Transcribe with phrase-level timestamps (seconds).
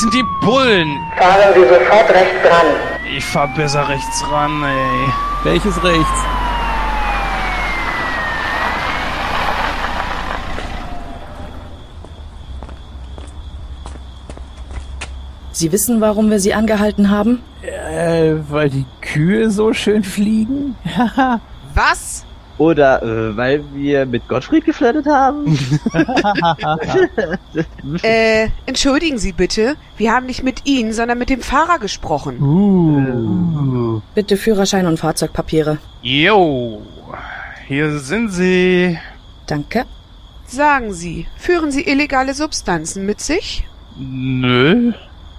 [0.00, 0.98] das sind die Bullen.
[1.18, 2.66] Fahren Sie sofort rechts ran.
[3.14, 5.12] Ich fahr besser rechts ran, ey.
[5.44, 6.08] Welches rechts?
[15.52, 17.42] Sie wissen, warum wir Sie angehalten haben?
[17.60, 20.76] Äh, weil die Kühe so schön fliegen?
[21.74, 22.24] Was?
[22.60, 25.58] Oder äh, weil wir mit Gottfried geflirtet haben?
[28.02, 29.76] Äh, entschuldigen Sie bitte.
[29.96, 32.40] Wir haben nicht mit Ihnen, sondern mit dem Fahrer gesprochen.
[32.40, 34.00] Uh.
[34.14, 35.78] Bitte Führerschein und Fahrzeugpapiere.
[36.02, 36.82] Jo,
[37.66, 38.98] hier sind sie.
[39.46, 39.84] Danke.
[40.46, 43.66] Sagen Sie, führen Sie illegale Substanzen mit sich?
[43.98, 44.92] Nö.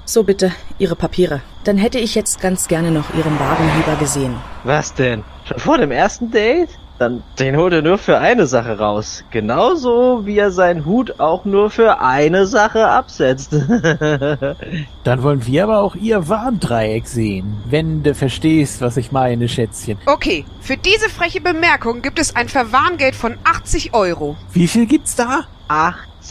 [0.06, 1.42] So bitte, Ihre Papiere.
[1.64, 4.36] Dann hätte ich jetzt ganz gerne noch Ihren Wagen lieber gesehen.
[4.64, 5.24] Was denn?
[5.46, 6.70] Schon vor dem ersten Date?
[7.02, 9.24] Dann den holt er nur für eine Sache raus.
[9.32, 13.54] Genauso wie er seinen Hut auch nur für eine Sache absetzt.
[15.04, 17.56] Dann wollen wir aber auch ihr Warndreieck sehen.
[17.66, 19.98] Wenn du verstehst, was ich meine, Schätzchen.
[20.06, 24.38] Okay, für diese freche Bemerkung gibt es ein Verwarngeld von 80 Euro.
[24.54, 25.46] Wie viel gibt's da?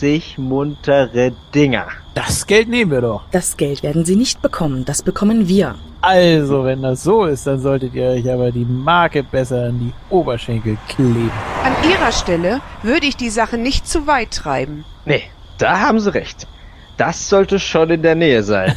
[0.01, 1.89] 80 muntere Dinger.
[2.15, 3.23] Das Geld nehmen wir doch.
[3.33, 5.75] Das Geld werden Sie nicht bekommen, das bekommen wir.
[6.01, 9.93] Also, wenn das so ist, dann solltet ihr euch aber die Marke besser an die
[10.09, 11.31] Oberschenkel kleben.
[11.63, 14.87] An Ihrer Stelle würde ich die Sache nicht zu weit treiben.
[15.05, 15.25] Nee,
[15.59, 16.47] da haben sie recht.
[17.01, 18.77] Das sollte schon in der Nähe sein.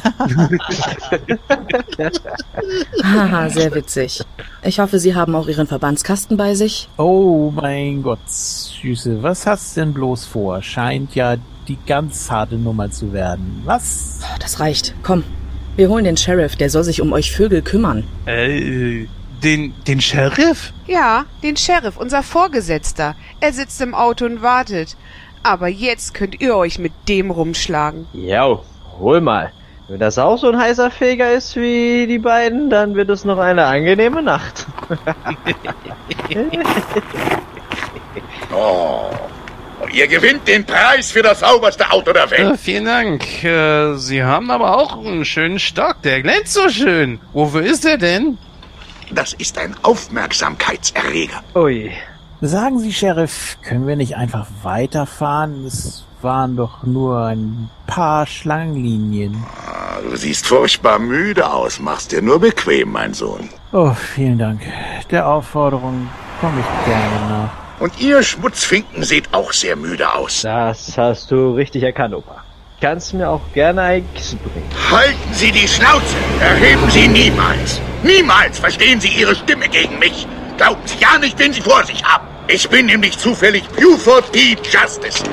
[3.04, 4.22] Haha, sehr witzig.
[4.62, 6.88] Ich hoffe, Sie haben auch Ihren Verbandskasten bei sich.
[6.96, 10.62] Oh mein Gott, Süße, was hast denn bloß vor?
[10.62, 11.36] Scheint ja
[11.68, 13.60] die ganz harte Nummer zu werden.
[13.66, 14.20] Was?
[14.40, 14.94] Das reicht.
[15.02, 15.22] Komm,
[15.76, 18.04] wir holen den Sheriff, der soll sich um euch Vögel kümmern.
[18.24, 19.04] Äh,
[19.42, 20.72] den, den Sheriff?
[20.86, 23.16] Ja, den Sheriff, unser Vorgesetzter.
[23.40, 24.96] Er sitzt im Auto und wartet.
[25.44, 28.08] Aber jetzt könnt ihr euch mit dem rumschlagen.
[28.12, 28.64] Jo,
[28.98, 29.52] hol mal.
[29.88, 33.38] Wenn das auch so ein heißer Feger ist wie die beiden, dann wird es noch
[33.38, 34.66] eine angenehme Nacht.
[38.56, 39.10] Oh,
[39.92, 42.54] ihr gewinnt den Preis für das sauberste Auto der Welt.
[42.54, 43.42] Äh, vielen Dank.
[43.42, 46.02] Äh, Sie haben aber auch einen schönen Stock.
[46.02, 47.20] Der glänzt so schön.
[47.32, 48.38] Wofür ist er denn?
[49.10, 51.42] Das ist ein Aufmerksamkeitserreger.
[51.56, 51.90] Ui.
[52.46, 55.64] Sagen Sie, Sheriff, können wir nicht einfach weiterfahren?
[55.64, 59.42] Es waren doch nur ein paar Schlangenlinien.
[59.66, 61.80] Ah, Du siehst furchtbar müde aus.
[61.80, 63.48] Mach's dir nur bequem, mein Sohn.
[63.72, 64.60] Oh, vielen Dank.
[65.10, 67.50] Der Aufforderung komme ich gerne nach.
[67.80, 70.42] Und ihr Schmutzfinken seht auch sehr müde aus.
[70.42, 72.44] Das hast du richtig erkannt, Opa.
[72.78, 74.68] Kannst mir auch gerne ein Kissen bringen.
[74.90, 76.14] Halten Sie die Schnauze!
[76.40, 77.80] Erheben Sie niemals!
[78.02, 80.26] Niemals verstehen Sie Ihre Stimme gegen mich!
[80.58, 82.33] Glauben Sie ja nicht, wen Sie vor sich haben!
[82.46, 84.56] Ich bin nämlich zufällig Buford P.
[84.70, 85.24] Justice.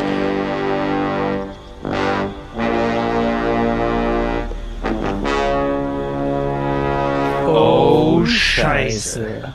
[7.48, 9.54] Oh, Scheiße.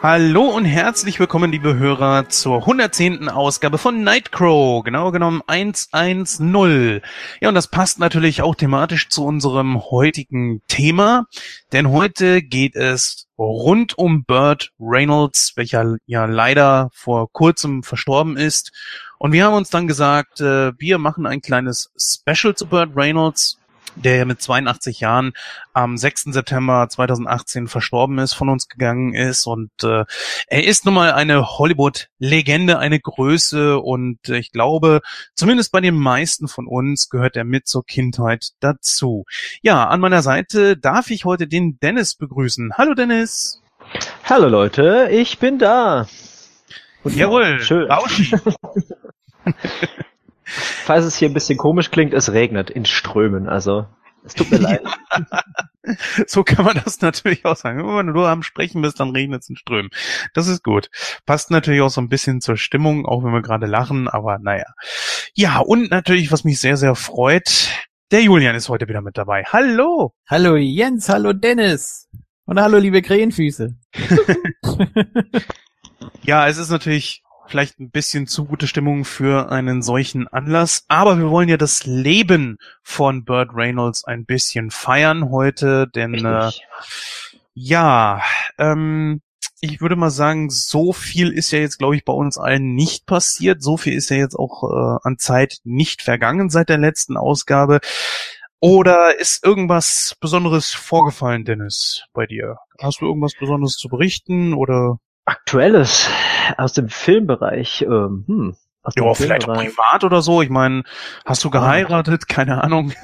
[0.00, 3.28] Hallo und herzlich willkommen, liebe Hörer, zur 110.
[3.28, 7.02] Ausgabe von Nightcrow, genau genommen 110.
[7.40, 11.26] Ja, und das passt natürlich auch thematisch zu unserem heutigen Thema,
[11.72, 18.70] denn heute geht es rund um Burt Reynolds, welcher ja leider vor kurzem verstorben ist.
[19.18, 23.57] Und wir haben uns dann gesagt, äh, wir machen ein kleines Special zu Burt Reynolds,
[24.02, 25.32] der mit 82 Jahren
[25.72, 26.24] am 6.
[26.24, 29.46] September 2018 verstorben ist, von uns gegangen ist.
[29.46, 30.04] Und äh,
[30.46, 33.78] er ist nun mal eine Hollywood-Legende, eine Größe.
[33.78, 35.00] Und ich glaube,
[35.34, 39.24] zumindest bei den meisten von uns gehört er mit zur Kindheit dazu.
[39.62, 42.72] Ja, an meiner Seite darf ich heute den Dennis begrüßen.
[42.76, 43.62] Hallo Dennis.
[44.24, 46.06] Hallo Leute, ich bin da.
[47.04, 47.88] Jawohl, Schön.
[50.48, 53.86] Falls es hier ein bisschen komisch klingt, es regnet in Strömen, also
[54.24, 54.82] es tut mir leid.
[56.26, 57.78] So kann man das natürlich auch sagen.
[57.78, 59.88] Wenn du am Sprechen bist, dann regnet es in Strömen.
[60.34, 60.90] Das ist gut.
[61.24, 64.66] Passt natürlich auch so ein bisschen zur Stimmung, auch wenn wir gerade lachen, aber naja.
[65.32, 67.70] Ja, und natürlich, was mich sehr, sehr freut,
[68.10, 69.44] der Julian ist heute wieder mit dabei.
[69.50, 70.12] Hallo!
[70.28, 72.06] Hallo Jens, hallo Dennis.
[72.44, 73.74] Und hallo liebe Krähenfüße.
[76.22, 81.18] Ja, es ist natürlich vielleicht ein bisschen zu gute Stimmung für einen solchen Anlass, aber
[81.18, 86.50] wir wollen ja das Leben von Burt Reynolds ein bisschen feiern heute, denn äh,
[87.54, 88.22] ja,
[88.58, 89.20] ähm,
[89.60, 93.06] ich würde mal sagen, so viel ist ja jetzt, glaube ich, bei uns allen nicht
[93.06, 93.62] passiert.
[93.62, 97.80] So viel ist ja jetzt auch äh, an Zeit nicht vergangen seit der letzten Ausgabe.
[98.60, 102.58] Oder ist irgendwas Besonderes vorgefallen, Dennis, bei dir?
[102.80, 104.98] Hast du irgendwas Besonderes zu berichten oder
[105.28, 106.08] Aktuelles
[106.56, 107.82] aus dem Filmbereich.
[107.82, 110.40] Ähm, hm, aus dem ja, vielleicht auch privat oder so?
[110.40, 110.84] Ich meine,
[111.26, 112.28] hast du geheiratet?
[112.28, 112.92] Keine Ahnung.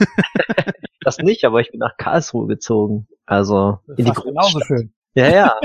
[1.06, 3.06] Das nicht, aber ich bin nach Karlsruhe gezogen.
[3.26, 4.94] Also in die Fast genauso schön.
[5.14, 5.60] Ja, ja.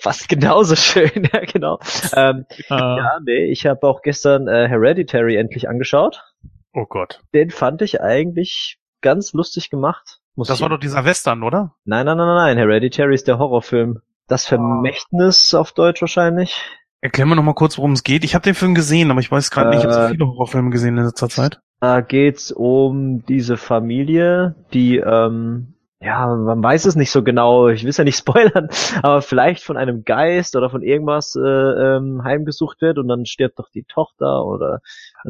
[0.00, 1.78] Fast genauso schön, ja genau.
[2.14, 2.96] Ähm, Ja.
[2.96, 6.24] ja, nee, ich habe auch gestern äh, Hereditary endlich angeschaut.
[6.72, 7.20] Oh Gott.
[7.34, 10.20] Den fand ich eigentlich ganz lustig gemacht.
[10.36, 11.74] Muss Das war doch dieser Western, oder?
[11.84, 12.58] Nein, nein, nein, nein, nein.
[12.58, 14.00] Hereditary ist der Horrorfilm.
[14.28, 16.62] Das Vermächtnis auf Deutsch wahrscheinlich.
[17.00, 18.24] Erklär mir noch mal kurz, worum es geht.
[18.24, 20.26] Ich habe den Film gesehen, aber ich weiß gerade nicht, ich habe so Äh, viele
[20.26, 21.60] Horrorfilme gesehen in letzter Zeit.
[21.80, 27.82] Da geht's um diese Familie, die, ähm, ja, man weiß es nicht so genau, ich
[27.82, 28.68] will es ja nicht spoilern,
[29.02, 33.58] aber vielleicht von einem Geist oder von irgendwas äh, ähm, heimgesucht wird und dann stirbt
[33.58, 34.80] doch die Tochter oder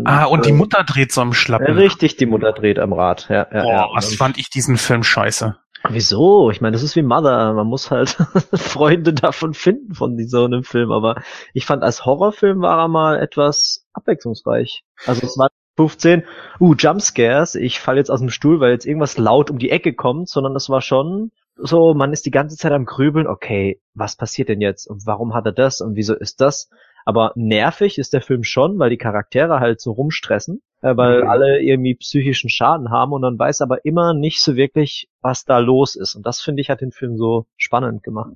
[0.04, 1.76] Ah, und die äh, Mutter dreht so am Schlappen.
[1.76, 3.88] Richtig, die Mutter dreht am Rad, ja, ja, Boah, ja.
[3.94, 5.56] was fand ich diesen Film scheiße.
[5.88, 6.50] Wieso?
[6.50, 7.52] Ich meine, das ist wie Mother.
[7.54, 8.10] Man muss halt
[8.54, 10.90] Freunde davon finden von so einem Film.
[10.90, 11.22] Aber
[11.52, 14.84] ich fand, als Horrorfilm war er mal etwas abwechslungsreich.
[15.06, 16.24] Also es war 15,
[16.60, 17.54] uh, Jumpscares.
[17.54, 20.56] Ich falle jetzt aus dem Stuhl, weil jetzt irgendwas laut um die Ecke kommt, sondern
[20.56, 24.60] es war schon so, man ist die ganze Zeit am Grübeln, okay, was passiert denn
[24.60, 24.86] jetzt?
[24.86, 25.80] Und warum hat er das?
[25.80, 26.68] Und wieso ist das?
[27.06, 31.28] Aber nervig ist der Film schon, weil die Charaktere halt so rumstressen, äh, weil Mhm.
[31.30, 35.58] alle irgendwie psychischen Schaden haben und man weiß aber immer nicht so wirklich, was da
[35.58, 36.14] los ist.
[36.16, 38.34] Und das finde ich hat den Film so spannend gemacht.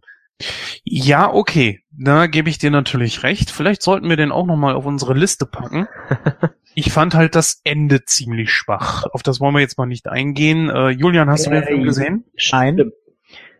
[0.85, 3.51] Ja, okay, da gebe ich dir natürlich recht.
[3.51, 5.87] Vielleicht sollten wir den auch noch mal auf unsere Liste packen.
[6.77, 9.05] Ich fand halt das Ende ziemlich schwach.
[9.13, 10.71] Auf das wollen wir jetzt mal nicht eingehen.
[10.71, 12.25] Äh, Julian, hast du den Film Äh, gesehen?
[12.53, 12.93] Nein.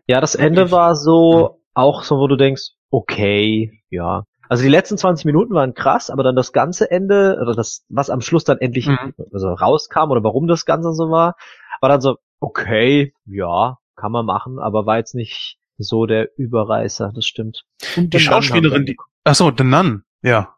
[0.07, 4.23] Ja, das Ende war so, auch so, wo du denkst, okay, ja.
[4.51, 8.09] Also die letzten 20 Minuten waren krass, aber dann das ganze Ende, oder das, was
[8.09, 9.13] am Schluss dann endlich Mhm.
[9.31, 11.37] also rauskam oder warum das Ganze so war,
[11.79, 17.13] war dann so, okay, ja, kann man machen, aber war jetzt nicht so der Überreißer,
[17.15, 17.63] das stimmt.
[17.95, 20.53] Und Die Schauspielerin, die, ach so, The Nun, ja.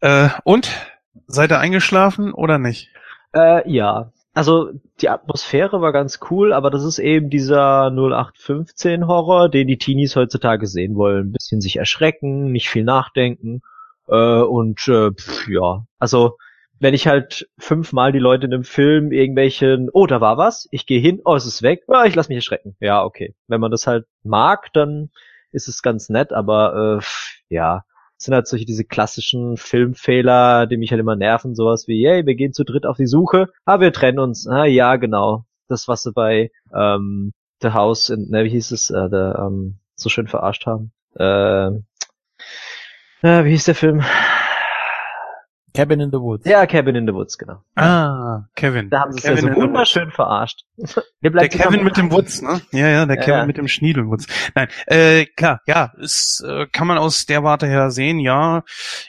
[0.00, 0.68] Äh, und?
[1.28, 2.88] Seid ihr eingeschlafen oder nicht?
[3.32, 4.10] Äh, ja.
[4.32, 9.78] Also die Atmosphäre war ganz cool, aber das ist eben dieser 0815 Horror, den die
[9.78, 11.28] Teenies heutzutage sehen wollen.
[11.28, 13.62] Ein bisschen sich erschrecken, nicht viel nachdenken
[14.06, 15.84] äh, und äh, pf, ja.
[15.98, 16.36] Also
[16.78, 20.86] wenn ich halt fünfmal die Leute in einem Film irgendwelchen, oh, da war was, ich
[20.86, 22.76] gehe hin, oh, es ist weg, ja, ich lass mich erschrecken.
[22.80, 23.34] Ja, okay.
[23.48, 25.10] Wenn man das halt mag, dann
[25.52, 27.84] ist es ganz nett, aber äh, ja,
[28.20, 32.34] sind halt solche diese klassischen Filmfehler, die mich halt immer nerven, sowas wie, hey, wir
[32.34, 34.46] gehen zu dritt auf die Suche, ah, wir trennen uns.
[34.46, 35.44] Ah, ja, genau.
[35.68, 39.78] Das, was sie bei ähm, The House in, ne, wie hieß es, äh, der, ähm,
[39.94, 40.92] so schön verarscht haben.
[41.16, 41.68] Äh,
[43.22, 44.02] äh, wie hieß der Film?
[45.74, 46.46] Cabin in the Woods.
[46.46, 47.62] Ja, Cabin in the Woods, genau.
[47.74, 48.90] Ah, Kevin.
[48.90, 50.64] Da haben sie es ja Kevin so wunderschön verarscht.
[51.22, 52.60] Der Kevin mit dem Woods, ne?
[52.72, 53.46] Ja, ja, der Ja, Kevin ja.
[53.46, 54.26] mit dem Schniedelwutz.
[54.54, 58.64] Nein, äh, klar, ja, es äh, kann man aus der Warte her sehen, ja.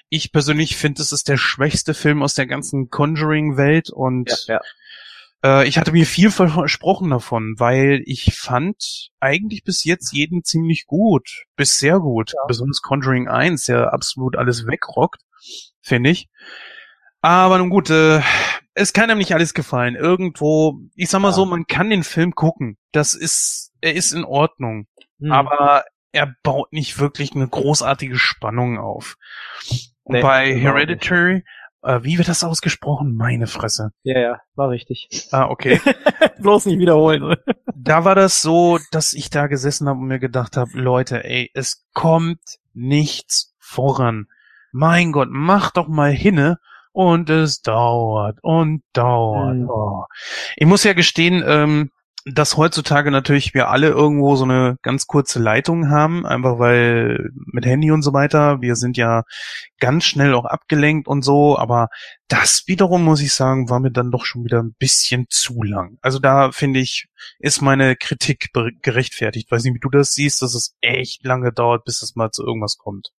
[0.09, 4.61] Ich persönlich finde, es ist der schwächste Film aus der ganzen Conjuring-Welt und Ja, ja.
[5.43, 10.85] Äh, ich hatte mir viel versprochen davon, weil ich fand eigentlich bis jetzt jeden ziemlich
[10.85, 12.33] gut, bis sehr gut.
[12.47, 15.21] Besonders Conjuring 1, der absolut alles wegrockt,
[15.81, 16.29] finde ich.
[17.21, 18.21] Aber nun gut, äh,
[18.73, 19.95] es kann einem nicht alles gefallen.
[19.95, 21.33] Irgendwo, ich sag mal Ja.
[21.33, 22.77] so, man kann den Film gucken.
[22.91, 24.87] Das ist, er ist in Ordnung.
[25.19, 25.31] Hm.
[25.31, 29.17] Aber er baut nicht wirklich eine großartige Spannung auf.
[30.03, 31.43] Und Nee, bei Hereditary,
[31.83, 33.15] äh, wie wird das ausgesprochen?
[33.15, 33.91] Meine Fresse.
[34.03, 35.27] ja, ja, war richtig.
[35.31, 35.79] Ah, okay.
[36.39, 37.35] Bloß nicht wiederholen.
[37.75, 41.51] da war das so, dass ich da gesessen habe und mir gedacht habe, Leute, ey,
[41.53, 42.41] es kommt
[42.73, 44.27] nichts voran.
[44.71, 46.57] Mein Gott, mach doch mal hinne.
[46.93, 49.55] Und es dauert und dauert.
[49.55, 49.69] Mhm.
[49.69, 50.03] Oh.
[50.57, 51.89] Ich muss ja gestehen, ähm,
[52.25, 57.65] dass heutzutage natürlich wir alle irgendwo so eine ganz kurze Leitung haben, einfach weil mit
[57.65, 59.23] Handy und so weiter, wir sind ja
[59.79, 61.87] ganz schnell auch abgelenkt und so, aber
[62.27, 65.97] das wiederum, muss ich sagen, war mir dann doch schon wieder ein bisschen zu lang.
[66.01, 67.07] Also da finde ich,
[67.39, 68.49] ist meine Kritik
[68.81, 69.49] gerechtfertigt.
[69.49, 72.45] Weiß nicht, wie du das siehst, dass es echt lange dauert, bis es mal zu
[72.45, 73.11] irgendwas kommt.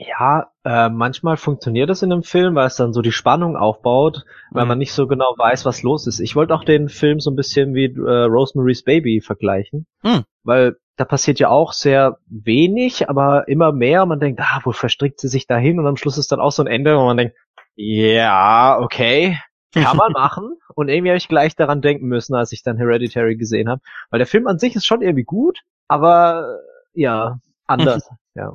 [0.00, 4.24] Ja, äh, manchmal funktioniert es in einem Film, weil es dann so die Spannung aufbaut,
[4.52, 4.68] weil Mhm.
[4.68, 6.20] man nicht so genau weiß, was los ist.
[6.20, 10.22] Ich wollte auch den Film so ein bisschen wie äh, Rosemary's Baby vergleichen, Hm.
[10.44, 14.06] weil da passiert ja auch sehr wenig, aber immer mehr.
[14.06, 15.78] Man denkt, ah, wo verstrickt sie sich dahin?
[15.80, 17.34] Und am Schluss ist dann auch so ein Ende, wo man denkt,
[17.74, 19.38] ja, okay,
[19.74, 20.56] kann man machen.
[20.76, 24.18] Und irgendwie habe ich gleich daran denken müssen, als ich dann Hereditary gesehen habe, weil
[24.18, 26.58] der Film an sich ist schon irgendwie gut, aber
[26.94, 28.08] ja, anders.
[28.34, 28.52] ja.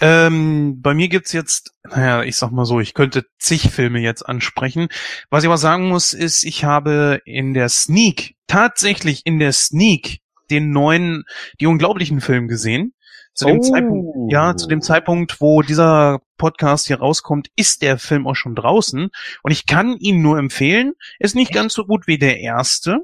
[0.00, 4.22] Ähm, bei mir gibt's jetzt, naja, ich sag mal so, ich könnte zig Filme jetzt
[4.22, 4.88] ansprechen.
[5.30, 10.20] Was ich aber sagen muss, ist, ich habe in der Sneak, tatsächlich in der Sneak,
[10.50, 11.24] den neuen,
[11.60, 12.92] die unglaublichen Film gesehen.
[13.34, 13.62] Zu dem Oh.
[13.62, 18.54] Zeitpunkt, ja, zu dem Zeitpunkt, wo dieser Podcast hier rauskommt, ist der Film auch schon
[18.54, 19.10] draußen.
[19.42, 20.92] Und ich kann ihn nur empfehlen.
[21.18, 23.00] Ist nicht ganz so gut wie der erste,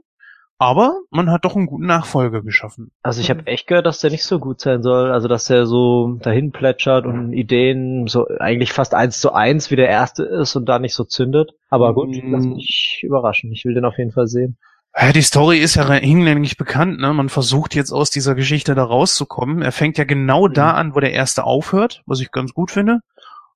[0.62, 2.92] aber man hat doch einen guten Nachfolger geschaffen.
[3.02, 5.10] Also ich habe echt gehört, dass der nicht so gut sein soll.
[5.10, 9.76] Also dass der so dahin plätschert und Ideen so eigentlich fast eins zu eins wie
[9.76, 11.50] der erste ist und da nicht so zündet.
[11.68, 12.32] Aber gut, Mm.
[12.32, 13.50] lass mich überraschen.
[13.52, 14.56] Ich will den auf jeden Fall sehen.
[14.96, 17.12] Ja, die Story ist ja hinlänglich bekannt, ne?
[17.14, 19.62] Man versucht jetzt aus dieser Geschichte da rauszukommen.
[19.62, 20.52] Er fängt ja genau Mhm.
[20.52, 23.00] da an, wo der erste aufhört, was ich ganz gut finde.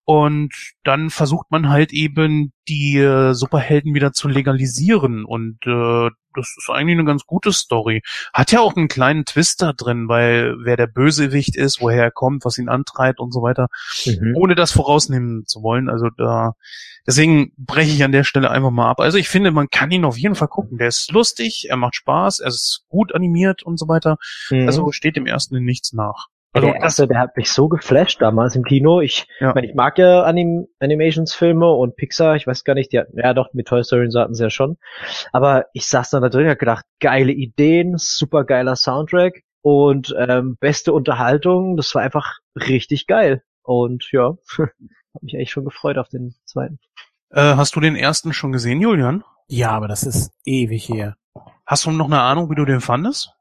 [0.09, 5.25] Und dann versucht man halt eben die äh, Superhelden wieder zu legalisieren.
[5.25, 8.03] Und äh, das ist eigentlich eine ganz gute Story.
[8.33, 12.11] Hat ja auch einen kleinen Twist da drin, weil wer der Bösewicht ist, woher er
[12.11, 13.69] kommt, was ihn antreibt und so weiter
[14.35, 15.89] ohne das vorausnehmen zu wollen.
[15.89, 16.55] Also da,
[17.07, 19.01] deswegen breche ich an der Stelle einfach mal ab.
[19.01, 20.79] Also ich finde, man kann ihn auf jeden Fall gucken.
[20.79, 24.17] Der ist lustig, er macht Spaß, er ist gut animiert und so weiter.
[24.51, 24.67] Mhm.
[24.67, 26.29] Also steht dem ersten in nichts nach.
[26.57, 29.01] Also der erste, der hat mich so geflasht damals im Kino.
[29.01, 29.51] Ich, Ja.
[29.51, 32.37] ich meine, ich mag ja Anim Animationsfilme und Pixar.
[32.37, 34.43] Ich weiß gar nicht, die hatten, ja doch, mit Toy Story und so hatten sie
[34.45, 34.77] ja schon.
[35.33, 40.15] Aber ich saß dann da drin und hab gedacht, geile Ideen, super geiler Soundtrack und
[40.19, 41.77] ähm, beste Unterhaltung.
[41.77, 43.43] Das war einfach richtig geil.
[43.63, 46.79] Und ja, hab mich eigentlich schon gefreut auf den zweiten.
[47.31, 49.25] äh, hast du den ersten schon gesehen, Julian?
[49.49, 51.17] Ja, aber das ist ewig her.
[51.67, 53.33] Hast du noch eine Ahnung, wie du den fandest?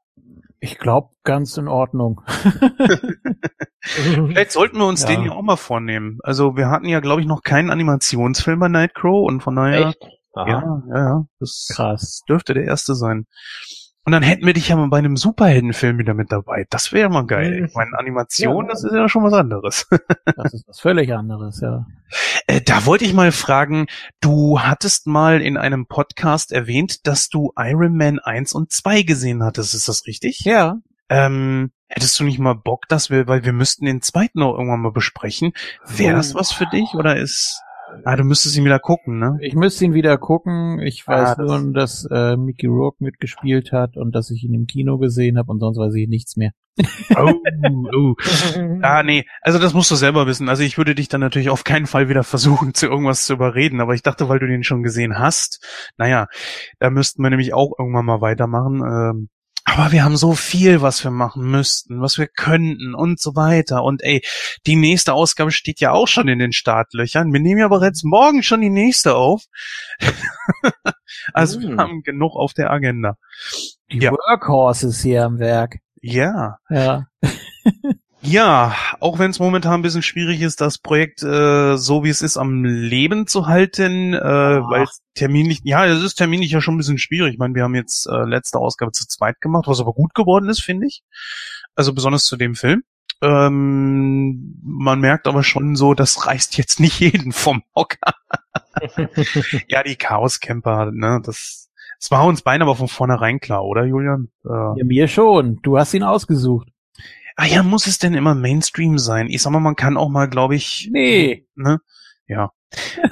[0.66, 2.22] Ich glaube, ganz in Ordnung.
[3.80, 5.08] Vielleicht sollten wir uns Ja.
[5.08, 6.18] den ja auch mal vornehmen.
[6.24, 10.04] Also wir hatten ja, glaube ich, noch keinen Animationsfilm bei Nightcrow und von daher, Echt?
[10.34, 10.48] Aha.
[10.48, 12.22] ja, ja, ja, das Krass.
[12.28, 13.26] dürfte der erste sein.
[14.06, 16.64] Und dann hätten wir dich ja mal bei einem Superheldenfilm wieder mit dabei.
[16.70, 17.64] Das wäre mal geil.
[17.68, 18.70] Ich meine, Animation, Ja.
[18.70, 19.88] das ist ja schon was anderes.
[20.36, 21.86] Das ist was völlig anderes, ja.
[22.46, 23.86] Äh, da wollte ich mal fragen,
[24.20, 29.42] du hattest mal in einem Podcast erwähnt, dass du Iron Man 1 und 2 gesehen
[29.42, 29.74] hattest.
[29.74, 30.40] Ist das richtig?
[30.44, 30.76] Ja.
[31.08, 34.80] Ähm, hättest du nicht mal Bock, dass wir, weil wir müssten den zweiten auch irgendwann
[34.82, 35.52] mal besprechen.
[35.84, 37.60] Wäre das was für dich oder ist,
[38.04, 39.36] ah, du müsstest ihn wieder gucken, ne?
[39.40, 40.80] Ich müsste ihn wieder gucken.
[40.80, 44.54] Ich weiß Ah, das- nur, dass äh, Mickey Rourke mitgespielt hat und dass ich ihn
[44.54, 46.50] im Kino gesehen habe und sonst weiß ich nichts mehr.
[47.16, 47.32] Oh,
[47.96, 48.14] oh.
[48.82, 50.48] Ah, nee, also das musst du selber wissen.
[50.50, 53.80] Also ich würde dich dann natürlich auf keinen Fall wieder versuchen, zu irgendwas zu überreden,
[53.80, 55.64] aber ich dachte, weil du den schon gesehen hast,
[55.96, 56.26] naja,
[56.78, 58.82] da müssten wir nämlich auch irgendwann mal weitermachen.
[58.86, 59.28] Ähm,
[59.68, 63.82] aber wir haben so viel, was wir machen müssten, was wir könnten und so weiter.
[63.82, 64.22] Und ey,
[64.66, 67.32] die nächste Ausgabe steht ja auch schon in den Startlöchern.
[67.32, 69.42] Wir nehmen ja bereits morgen schon die nächste auf.
[71.32, 71.80] also wir Mm.
[71.80, 73.16] haben genug auf der Agenda.
[73.90, 74.12] Die Ja.
[74.12, 75.76] Workhorses hier am Werk.
[76.00, 76.58] Ja.
[76.70, 77.06] Ja.
[78.26, 82.22] Ja, auch wenn es momentan ein bisschen schwierig ist, das Projekt äh, so wie es
[82.22, 86.74] ist am Leben zu halten, äh, weil es terminlich, ja, es ist terminlich ja schon
[86.74, 87.34] ein bisschen schwierig.
[87.34, 90.48] Ich meine, wir haben jetzt äh, letzte Ausgabe zu zweit gemacht, was aber gut geworden
[90.48, 91.04] ist, finde ich.
[91.76, 92.82] Also besonders zu dem Film.
[93.22, 98.14] Ähm, man merkt aber schon so, das reißt jetzt nicht jeden vom Hocker.
[99.68, 104.30] ja, die Chaos-Camper, ne, das, das war uns beinahe aber von vornherein klar, oder Julian?
[104.44, 104.84] Äh, ja.
[104.84, 105.60] Mir schon.
[105.62, 106.68] Du hast ihn ausgesucht.
[107.36, 109.28] Ah ja, muss es denn immer Mainstream sein?
[109.28, 111.46] Ich sag mal, man kann auch mal, glaube ich, Nee.
[111.54, 111.80] ne?
[112.26, 112.52] Ja.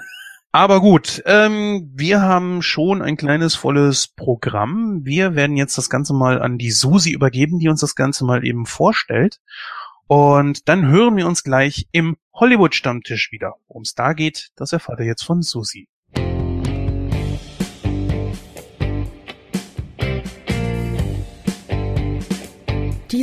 [0.51, 5.01] Aber gut, ähm, wir haben schon ein kleines volles Programm.
[5.05, 8.47] Wir werden jetzt das Ganze mal an die Susi übergeben, die uns das Ganze mal
[8.47, 9.41] eben vorstellt.
[10.07, 13.55] Und dann hören wir uns gleich im Hollywood-Stammtisch wieder.
[13.67, 15.89] Worum es da geht, das erfahrt ihr jetzt von Susi.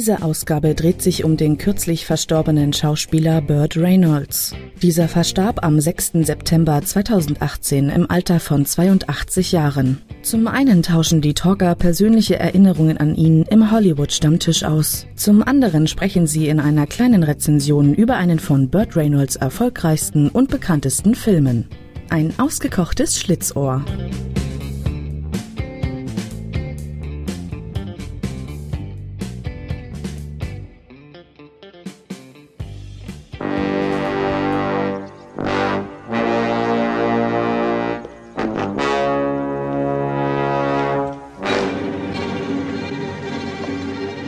[0.02, 4.56] Diese Ausgabe dreht sich um den kürzlich verstorbenen Schauspieler Burt Reynolds.
[4.82, 6.14] Dieser verstarb am 6.
[6.24, 10.02] September 2018 im Alter von 82 Jahren.
[10.24, 15.06] Zum einen tauschen die Talker persönliche Erinnerungen an ihn im Hollywood-Stammtisch aus.
[15.14, 20.50] Zum anderen sprechen sie in einer kleinen Rezension über einen von Burt Reynolds erfolgreichsten und
[20.50, 21.68] bekanntesten Filmen.
[22.10, 23.86] Ein ausgekochtes Schlitzohr.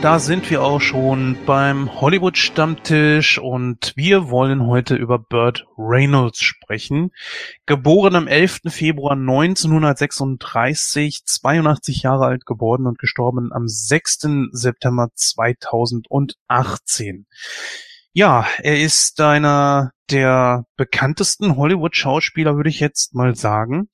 [0.04, 7.10] Da sind wir auch schon beim Hollywood-Stammtisch und wir wollen heute über Burt Reynolds sprechen.
[7.64, 8.60] Geboren am 11.
[8.68, 14.28] Februar 1936, 82 Jahre alt geworden und gestorben am 6.
[14.50, 17.24] September 2018.
[18.16, 23.88] Ja, er ist einer der bekanntesten Hollywood-Schauspieler, würde ich jetzt mal sagen.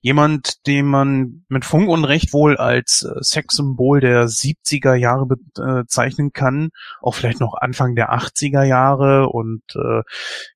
[0.00, 6.32] Jemand, den man mit Funk und Recht wohl als äh, Sexsymbol der 70er Jahre bezeichnen
[6.32, 6.70] kann,
[7.02, 10.02] auch vielleicht noch Anfang der 80er Jahre und äh,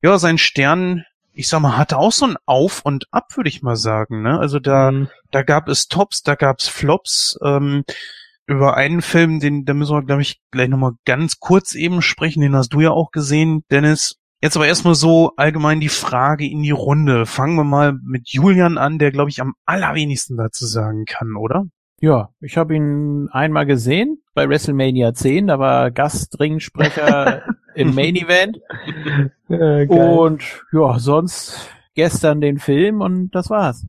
[0.00, 3.62] ja, sein Stern ich sag mal, hatte auch so ein Auf und Ab, würde ich
[3.62, 4.22] mal sagen.
[4.22, 4.40] Ne?
[4.40, 5.08] Also da, mhm.
[5.30, 7.38] da gab es Tops, da gab es Flops.
[7.44, 7.84] Ähm,
[8.48, 12.40] über einen Film, den, da müssen wir, glaube ich, gleich nochmal ganz kurz eben sprechen,
[12.40, 14.16] den hast du ja auch gesehen, Dennis.
[14.40, 17.26] Jetzt aber erstmal so allgemein die Frage in die Runde.
[17.26, 21.66] Fangen wir mal mit Julian an, der, glaube ich, am allerwenigsten dazu sagen kann, oder?
[22.00, 27.42] Ja, ich habe ihn einmal gesehen bei WrestleMania 10, da war Gastringsprecher
[27.74, 28.58] im Main Event.
[29.50, 33.86] Ja, und ja, sonst gestern den Film und das war's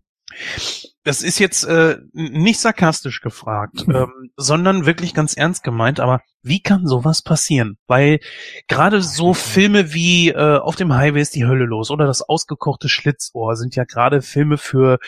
[1.03, 3.95] das ist jetzt äh, nicht sarkastisch gefragt, mhm.
[3.95, 5.99] ähm, sondern wirklich ganz ernst gemeint.
[5.99, 7.77] Aber wie kann sowas passieren?
[7.87, 8.19] Weil
[8.67, 12.89] gerade so Filme wie äh, Auf dem Highway ist die Hölle los oder das ausgekochte
[12.89, 14.99] Schlitzohr sind ja gerade Filme für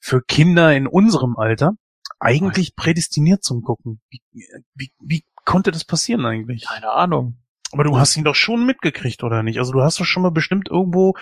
[0.00, 1.72] für Kinder in unserem Alter
[2.20, 4.00] eigentlich prädestiniert zum Gucken.
[4.10, 4.20] Wie,
[4.74, 6.66] wie, wie konnte das passieren eigentlich?
[6.66, 7.38] Keine Ahnung.
[7.72, 9.58] Aber du hast ihn doch schon mitgekriegt, oder nicht?
[9.58, 11.14] Also du hast doch schon mal bestimmt irgendwo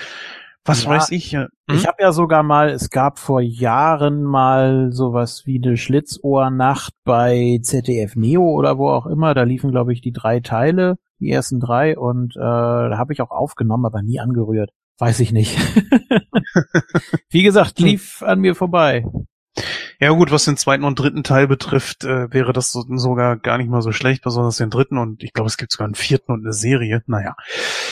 [0.66, 1.32] was ja, weiß ich.
[1.32, 1.48] Hm?
[1.72, 7.58] Ich habe ja sogar mal, es gab vor Jahren mal sowas wie eine Schlitzohrnacht bei
[7.62, 9.34] ZDF Neo oder wo auch immer.
[9.34, 13.20] Da liefen, glaube ich, die drei Teile, die ersten drei, und äh, da habe ich
[13.20, 14.70] auch aufgenommen, aber nie angerührt.
[14.98, 15.56] Weiß ich nicht.
[17.30, 17.86] wie gesagt, hm.
[17.86, 19.04] lief an mir vorbei.
[19.98, 23.56] Ja gut, was den zweiten und dritten Teil betrifft, äh, wäre das so, sogar gar
[23.56, 26.32] nicht mal so schlecht, besonders den dritten und ich glaube, es gibt sogar einen vierten
[26.32, 27.02] und eine Serie.
[27.06, 27.34] Naja.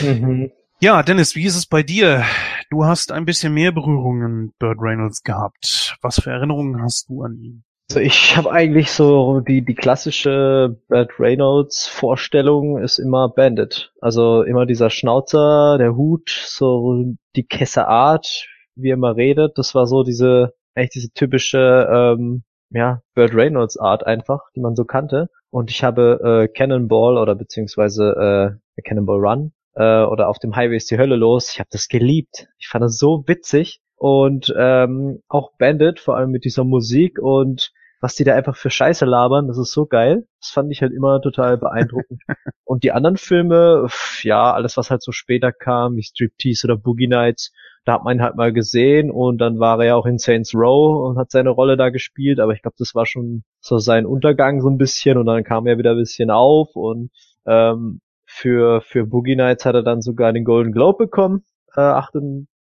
[0.01, 0.51] Mhm.
[0.81, 2.25] Ja, Dennis, wie ist es bei dir?
[2.69, 5.97] Du hast ein bisschen mehr Berührungen mit Burt Reynolds gehabt.
[6.03, 7.65] Was für Erinnerungen hast du an ihn?
[7.91, 13.93] Also ich habe eigentlich so die die klassische Burt Reynolds Vorstellung ist immer Bandit.
[14.01, 19.57] Also immer dieser Schnauzer, der Hut, so die Kesserart, wie er immer redet.
[19.57, 24.75] Das war so diese eigentlich diese typische ähm, ja Burt Reynolds Art einfach, die man
[24.75, 25.31] so kannte.
[25.51, 30.77] Und ich habe äh, Cannonball oder beziehungsweise äh, Cannonball Run äh, oder auf dem Highway
[30.77, 31.51] ist die Hölle los.
[31.51, 32.49] Ich habe das geliebt.
[32.59, 37.73] Ich fand das so witzig und ähm, auch Bandit, vor allem mit dieser Musik und
[38.01, 40.27] was die da einfach für Scheiße labern, das ist so geil.
[40.39, 42.21] Das fand ich halt immer total beeindruckend.
[42.65, 43.87] und die anderen Filme,
[44.21, 47.51] ja, alles was halt so später kam, wie Striptease oder Boogie Nights,
[47.87, 50.55] da hat man ihn halt mal gesehen und dann war er ja auch in Saints
[50.55, 54.05] Row und hat seine Rolle da gespielt, aber ich glaube, das war schon so sein
[54.05, 57.11] Untergang so ein bisschen und dann kam er wieder ein bisschen auf und
[57.47, 58.01] ähm,
[58.35, 61.45] für, für Boogie Nights hat er dann sogar den Golden Globe bekommen.
[61.77, 62.15] Äh, 8,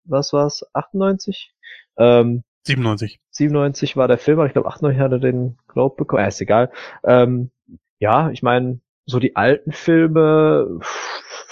[0.04, 0.64] was war's?
[0.72, 1.52] 98?
[1.98, 3.18] Ähm, 97.
[3.30, 6.22] 97 war der Film, aber ich glaube 98 hat er den Globe bekommen.
[6.22, 6.70] Ja, ist egal.
[7.02, 7.50] Ähm,
[7.98, 10.78] ja, ich meine, so die alten Filme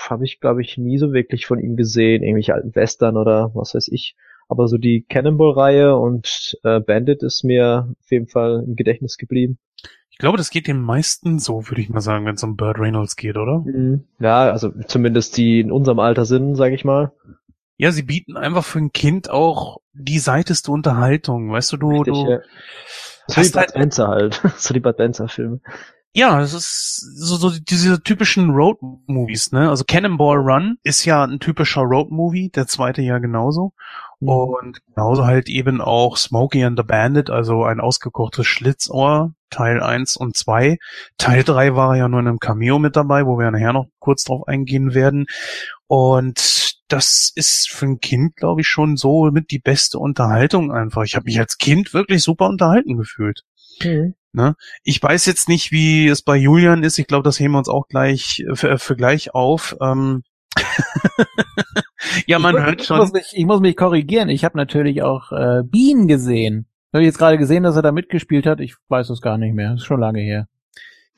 [0.09, 2.23] habe ich, glaube ich, nie so wirklich von ihm gesehen.
[2.23, 4.17] Irgendwelche alten Western oder was weiß ich.
[4.49, 9.59] Aber so die Cannonball-Reihe und äh, Bandit ist mir auf jeden Fall im Gedächtnis geblieben.
[10.13, 12.79] Ich glaube, das geht den meisten so, würde ich mal sagen, wenn es um Bird
[12.79, 13.61] Reynolds geht, oder?
[13.61, 14.05] Mhm.
[14.21, 17.13] Ja, also zumindest die in unserem Alter sind, sage ich mal.
[17.77, 22.15] Ja, sie bieten einfach für ein Kind auch die seiteste Unterhaltung, weißt du, du, Richtig,
[22.15, 22.39] du ja.
[23.27, 25.61] So die Bud Spencer halt, so die Bud Spencer Filme.
[26.15, 29.71] Ja, das ist so, so diese typischen Road-Movies, ne?
[29.71, 33.73] Also Cannonball Run ist ja ein typischer Road-Movie, der zweite ja genauso.
[34.21, 34.29] Mhm.
[34.29, 40.17] Und genauso halt eben auch Smokey and the Bandit, also ein ausgekochtes Schlitzohr, Teil 1
[40.17, 40.79] und 2.
[41.19, 44.25] Teil 3 war ja nur in einem Cameo mit dabei, wo wir nachher noch kurz
[44.25, 45.27] drauf eingehen werden.
[45.87, 51.05] Und das ist für ein Kind, glaube ich, schon so mit die beste Unterhaltung einfach.
[51.05, 53.43] Ich habe mich als Kind wirklich super unterhalten gefühlt.
[53.83, 54.15] Mhm.
[54.33, 54.57] Ne?
[54.83, 56.99] Ich weiß jetzt nicht, wie es bei Julian ist.
[56.99, 59.77] Ich glaube, das heben wir uns auch gleich für, äh, für gleich auf.
[59.81, 60.23] Ähm
[62.27, 62.97] ja, man ich hört schon.
[62.97, 64.29] Ich muss, mich, ich muss mich korrigieren.
[64.29, 66.67] Ich habe natürlich auch äh, Bienen gesehen.
[66.93, 68.61] Habe ich jetzt gerade gesehen, dass er da mitgespielt hat?
[68.61, 69.71] Ich weiß es gar nicht mehr.
[69.71, 70.49] Das ist schon lange her.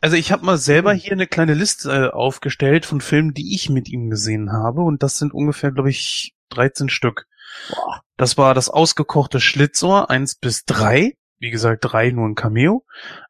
[0.00, 3.70] Also ich habe mal selber hier eine kleine Liste äh, aufgestellt von Filmen, die ich
[3.70, 7.26] mit ihm gesehen habe und das sind ungefähr, glaube ich, 13 Stück.
[7.70, 8.02] Boah.
[8.16, 11.14] Das war das ausgekochte Schlitzohr eins bis drei.
[11.38, 12.84] Wie gesagt, drei nur ein Cameo.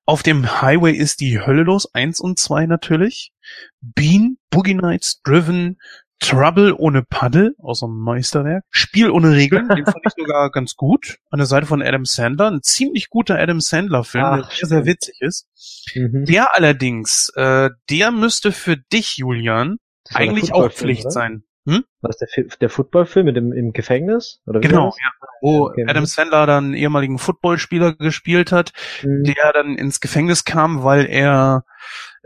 [0.04, 3.32] Auf dem Highway ist die Hölle los, eins und zwei natürlich.
[3.80, 5.78] Bean, Boogie Nights, Driven,
[6.20, 8.64] Trouble ohne Paddle aus einem Meisterwerk.
[8.70, 11.18] Spiel ohne Regeln, den fand ich sogar ganz gut.
[11.30, 12.50] An der Seite von Adam Sandler.
[12.50, 15.48] Ein ziemlich guter Adam Sandler-Film, der sehr, sehr witzig ist.
[15.94, 16.24] Mhm.
[16.24, 19.78] Der allerdings, äh, der müsste für dich, Julian,
[20.12, 21.10] eigentlich auch Pflicht oder?
[21.10, 21.44] sein.
[21.66, 21.82] Hm?
[22.02, 22.28] Was der,
[22.60, 24.42] der Footballfilm mit dem im Gefängnis?
[24.46, 25.10] Oder genau, ja.
[25.40, 25.86] Wo okay.
[25.88, 28.72] Adam Sandler dann ehemaligen Footballspieler gespielt hat,
[29.02, 29.24] mhm.
[29.24, 31.64] der dann ins Gefängnis kam, weil er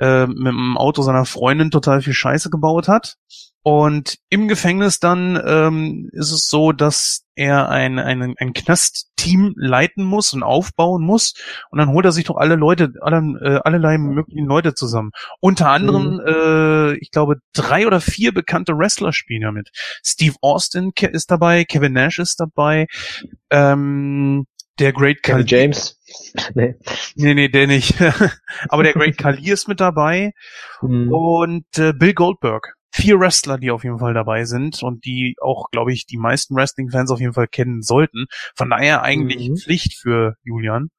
[0.01, 3.17] äh, mit dem Auto seiner Freundin total viel Scheiße gebaut hat.
[3.63, 10.05] Und im Gefängnis dann ähm, ist es so, dass er ein, ein, ein Knastteam leiten
[10.05, 11.35] muss und aufbauen muss.
[11.71, 15.11] Und dann holt er sich doch alle Leute, alle, äh, allerlei möglichen Leute zusammen.
[15.41, 16.21] Unter anderem, mhm.
[16.27, 19.71] äh, ich glaube, drei oder vier bekannte Wrestler spielen ja mit.
[20.03, 22.87] Steve Austin ist dabei, Kevin Nash ist dabei,
[23.51, 24.47] ähm,
[24.79, 26.01] der Great Kali James.
[26.55, 26.75] nee.
[27.17, 27.95] nee, nee, der nicht.
[28.69, 30.33] Aber der Great Kali ist mit dabei.
[30.83, 31.13] Mhm.
[31.13, 35.71] Und äh, Bill Goldberg vier Wrestler, die auf jeden Fall dabei sind und die auch,
[35.71, 38.27] glaube ich, die meisten Wrestling-Fans auf jeden Fall kennen sollten.
[38.57, 39.57] Von daher eigentlich mhm.
[39.57, 40.91] Pflicht für Julian.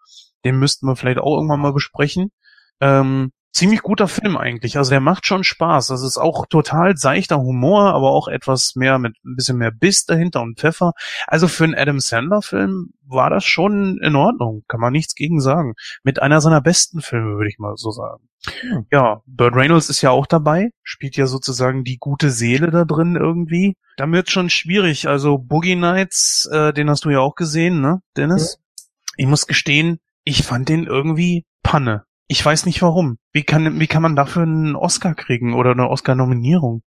[0.46, 2.32] Den müssten wir vielleicht auch irgendwann mal besprechen.
[2.80, 4.78] Ähm, ziemlich guter Film eigentlich.
[4.78, 5.88] Also der macht schon Spaß.
[5.88, 10.06] Das ist auch total seichter Humor, aber auch etwas mehr mit ein bisschen mehr Biss
[10.06, 10.94] dahinter und Pfeffer.
[11.28, 14.64] Also für einen Adam Sandler Film war das schon in Ordnung.
[14.68, 15.74] Kann man nichts gegen sagen.
[16.04, 18.30] Mit einer seiner besten Filme, würde ich mal so sagen.
[18.62, 18.86] Hm.
[18.92, 23.16] Ja, Burt Reynolds ist ja auch dabei, spielt ja sozusagen die gute Seele da drin
[23.16, 23.76] irgendwie.
[23.98, 25.08] Da wird schon schwierig.
[25.08, 28.58] Also Boogie Nights, äh, den hast du ja auch gesehen, ne, Dennis?
[28.58, 28.86] Ja.
[29.18, 32.06] Ich muss gestehen, ich fand den irgendwie Panne.
[32.32, 33.18] Ich weiß nicht warum.
[33.34, 36.84] Wie kann, wie kann man dafür einen Oscar kriegen oder eine Oscar-Nominierung?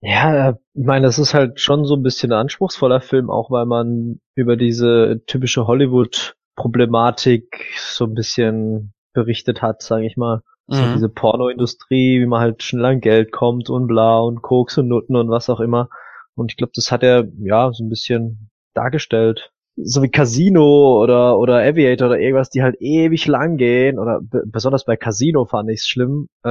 [0.00, 3.66] Ja, ich meine, das ist halt schon so ein bisschen ein anspruchsvoller Film, auch weil
[3.66, 10.42] man über diese typische Hollywood-Problematik so ein bisschen berichtet hat, sage ich mal.
[10.66, 10.94] So mhm.
[10.94, 15.14] diese Pornoindustrie, wie man halt schnell an Geld kommt und bla und Koks und Nutten
[15.14, 15.88] und was auch immer.
[16.34, 19.52] Und ich glaube, das hat er ja so ein bisschen dargestellt
[19.84, 24.84] so wie Casino oder oder Aviator oder irgendwas, die halt ewig lang gehen oder besonders
[24.84, 26.48] bei Casino fand ich es schlimm, äh,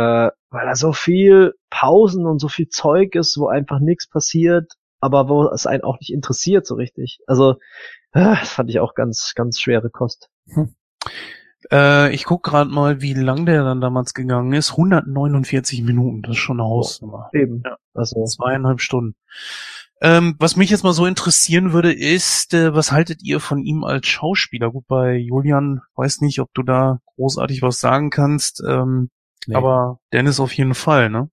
[0.49, 5.29] weil da so viel Pausen und so viel Zeug ist, wo einfach nichts passiert, aber
[5.29, 7.19] wo es einen auch nicht interessiert so richtig.
[7.27, 7.53] Also
[8.13, 10.29] äh, das fand ich auch ganz ganz schwere Kost.
[10.47, 10.75] Hm.
[11.71, 14.71] Äh, ich guck gerade mal, wie lang der dann damals gegangen ist.
[14.71, 17.29] 149 Minuten, das ist schon eine Hausnummer.
[17.33, 17.63] Eben.
[17.65, 17.77] Ja.
[17.93, 19.15] Also zweieinhalb Stunden.
[20.01, 23.83] Ähm, was mich jetzt mal so interessieren würde, ist, äh, was haltet ihr von ihm
[23.83, 24.71] als Schauspieler?
[24.71, 29.09] Gut, bei Julian weiß nicht, ob du da großartig was sagen kannst, ähm,
[29.45, 29.55] nee.
[29.55, 31.29] aber Dennis auf jeden Fall, ne?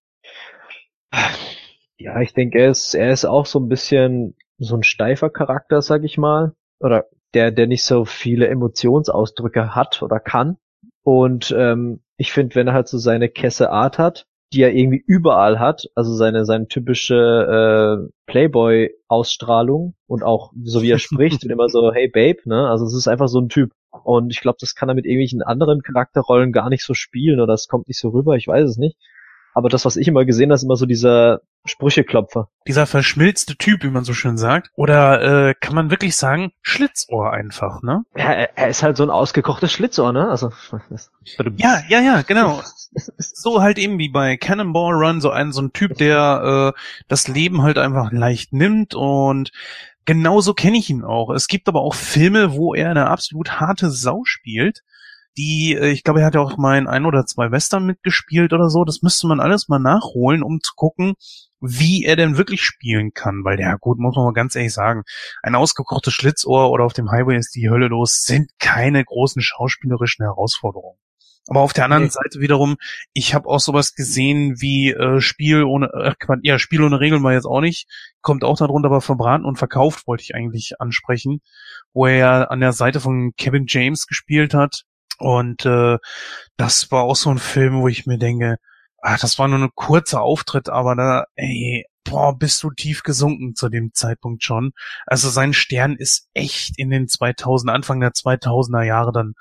[1.98, 5.80] Ja, ich denke, er ist, er ist auch so ein bisschen so ein steifer Charakter,
[5.80, 6.54] sag ich mal.
[6.78, 10.58] Oder der, der nicht so viele Emotionsausdrücke hat oder kann.
[11.02, 15.02] Und ähm, ich finde, wenn er halt so seine Kesse Art hat, die er irgendwie
[15.06, 21.50] überall hat, also seine seine typische äh, Playboy-Ausstrahlung und auch so wie er spricht und
[21.50, 22.68] immer so Hey Babe, ne?
[22.68, 23.72] Also es ist einfach so ein Typ
[24.04, 27.54] und ich glaube, das kann er mit irgendwelchen anderen Charakterrollen gar nicht so spielen oder
[27.54, 28.96] es kommt nicht so rüber, ich weiß es nicht.
[29.54, 32.48] Aber das, was ich immer gesehen habe, ist immer so dieser Sprücheklopfer.
[32.66, 34.70] Dieser verschmilzte Typ, wie man so schön sagt.
[34.74, 38.04] Oder äh, kann man wirklich sagen, Schlitzohr einfach, ne?
[38.16, 40.28] Ja, er ist halt so ein ausgekochtes Schlitzohr, ne?
[40.28, 40.52] Also.
[41.56, 42.62] ja, ja, ja, genau.
[43.18, 47.28] so halt eben wie bei Cannonball Run, so ein, so ein Typ, der äh, das
[47.28, 49.52] Leben halt einfach leicht nimmt und
[50.04, 51.30] genauso kenne ich ihn auch.
[51.30, 54.82] Es gibt aber auch Filme, wo er eine absolut harte Sau spielt
[55.36, 58.52] die, äh, ich glaube, er hat ja auch mal in ein oder zwei Western mitgespielt
[58.52, 58.84] oder so.
[58.84, 61.14] Das müsste man alles mal nachholen, um zu gucken,
[61.60, 63.44] wie er denn wirklich spielen kann.
[63.44, 65.02] Weil, ja gut, muss man mal ganz ehrlich sagen,
[65.42, 70.24] ein ausgekochtes Schlitzohr oder auf dem Highway ist die Hölle los, sind keine großen schauspielerischen
[70.24, 70.98] Herausforderungen.
[71.48, 72.10] Aber auf der anderen nee.
[72.10, 72.76] Seite wiederum,
[73.12, 77.34] ich habe auch sowas gesehen wie äh, Spiel ohne, äh, ja, Spiel ohne Regeln war
[77.34, 77.88] jetzt auch nicht,
[78.20, 81.40] kommt auch darunter, aber verbraten und verkauft wollte ich eigentlich ansprechen,
[81.92, 84.86] wo er ja an der Seite von Kevin James gespielt hat
[85.18, 85.98] und äh,
[86.56, 88.58] das war auch so ein Film, wo ich mir denke,
[88.98, 93.54] ah, das war nur ein kurzer Auftritt, aber da, ey, boah, bist du tief gesunken
[93.54, 94.72] zu dem Zeitpunkt schon.
[95.06, 99.34] Also sein Stern ist echt in den 2000, Anfang der 2000er Jahre dann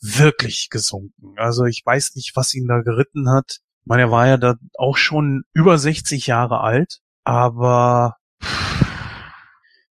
[0.00, 1.34] wirklich gesunken.
[1.36, 3.58] Also ich weiß nicht, was ihn da geritten hat.
[3.80, 8.16] Ich meine, er war ja da auch schon über 60 Jahre alt, aber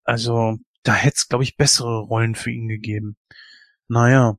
[0.03, 3.17] also da hätte es, glaube ich, bessere Rollen für ihn gegeben.
[3.87, 4.35] naja.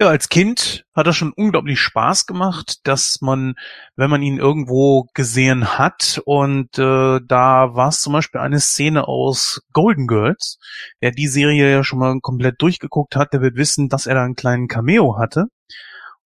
[0.00, 3.54] Ja, als Kind hat er schon unglaublich Spaß gemacht, dass man,
[3.96, 9.06] wenn man ihn irgendwo gesehen hat, und äh, da war es zum Beispiel eine Szene
[9.06, 10.58] aus Golden Girls,
[11.00, 14.24] wer die Serie ja schon mal komplett durchgeguckt hat, der wird wissen, dass er da
[14.24, 15.46] einen kleinen Cameo hatte.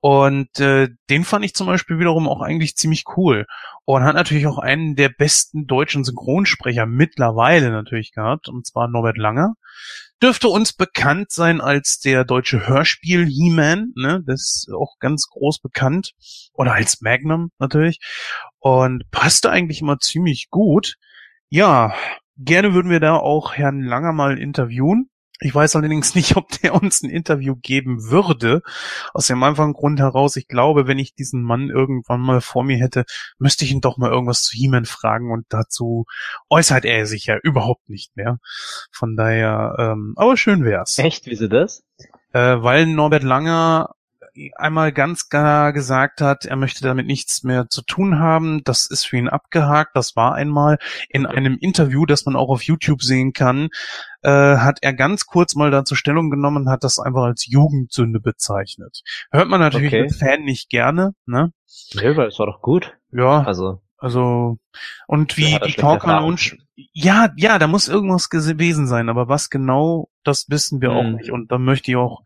[0.00, 3.46] Und äh, den fand ich zum Beispiel wiederum auch eigentlich ziemlich cool.
[3.87, 9.16] Und hat natürlich auch einen der besten deutschen Synchronsprecher mittlerweile natürlich gehabt, und zwar Norbert
[9.16, 9.54] Langer.
[10.22, 14.22] Dürfte uns bekannt sein als der deutsche Hörspiel He-Man, ne?
[14.27, 16.12] Das ist auch ganz groß bekannt.
[16.53, 17.98] Oder als Magnum natürlich.
[18.59, 20.94] Und passte eigentlich immer ziemlich gut.
[21.48, 21.94] Ja,
[22.37, 25.11] gerne würden wir da auch Herrn Langer mal interviewen.
[25.40, 28.62] Ich weiß allerdings nicht, ob der uns ein Interview geben würde.
[29.12, 32.79] Aus dem einfachen Grund heraus, ich glaube, wenn ich diesen Mann irgendwann mal vor mir
[32.79, 33.05] hätte,
[33.38, 36.07] müsste ich ihn doch mal irgendwas zu He-Man fragen und dazu
[36.49, 38.38] äußert er sich ja überhaupt nicht mehr.
[38.92, 40.99] Von daher, ähm, aber schön wär's.
[40.99, 41.83] Echt, wieso das?
[42.33, 43.94] Äh, weil Norbert Langer
[44.57, 48.62] einmal ganz klar gesagt hat, er möchte damit nichts mehr zu tun haben.
[48.64, 49.92] Das ist für ihn abgehakt.
[49.94, 53.68] Das war einmal in einem Interview, das man auch auf YouTube sehen kann,
[54.23, 58.20] äh, hat er ganz kurz mal dazu Stellung genommen und hat das einfach als Jugendsünde
[58.20, 59.03] bezeichnet.
[59.31, 60.03] Hört man natürlich Okay.
[60.03, 61.53] als Fan nicht gerne, ne?
[61.94, 62.97] Nee, weil es war doch gut.
[63.12, 64.59] Ja, Also, also
[65.07, 66.38] und wie die Erfahrungen.
[66.92, 71.14] ja, ja, da muss irgendwas gewesen sein, aber was genau, das wissen wir auch Hm.
[71.16, 71.31] nicht.
[71.31, 72.23] Und da möchte ich auch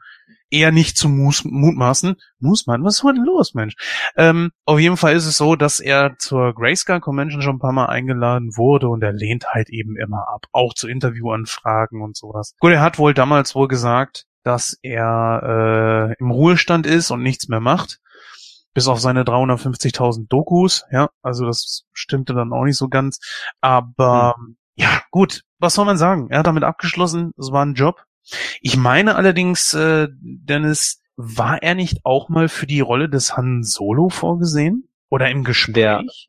[0.50, 2.16] eher nicht zu mus mutmaßen.
[2.40, 3.74] Musmann, was ist heute los, Mensch?
[4.16, 7.72] Ähm, auf jeden Fall ist es so, dass er zur Grayscale Convention schon ein paar
[7.72, 12.54] Mal eingeladen wurde und er lehnt halt eben immer ab, auch zu Interviewanfragen und sowas.
[12.60, 17.48] Gut, er hat wohl damals wohl gesagt, dass er äh, im Ruhestand ist und nichts
[17.48, 18.00] mehr macht
[18.74, 23.18] bis auf seine 350.000 Dokus, ja, also das stimmte dann auch nicht so ganz,
[23.60, 24.36] aber
[24.76, 26.28] ja, gut, was soll man sagen?
[26.30, 28.04] Er hat damit abgeschlossen, es war ein Job.
[28.60, 33.62] Ich meine allerdings, äh, Dennis, war er nicht auch mal für die Rolle des Han
[33.62, 34.88] Solo vorgesehen?
[35.10, 36.28] Oder im Gespräch?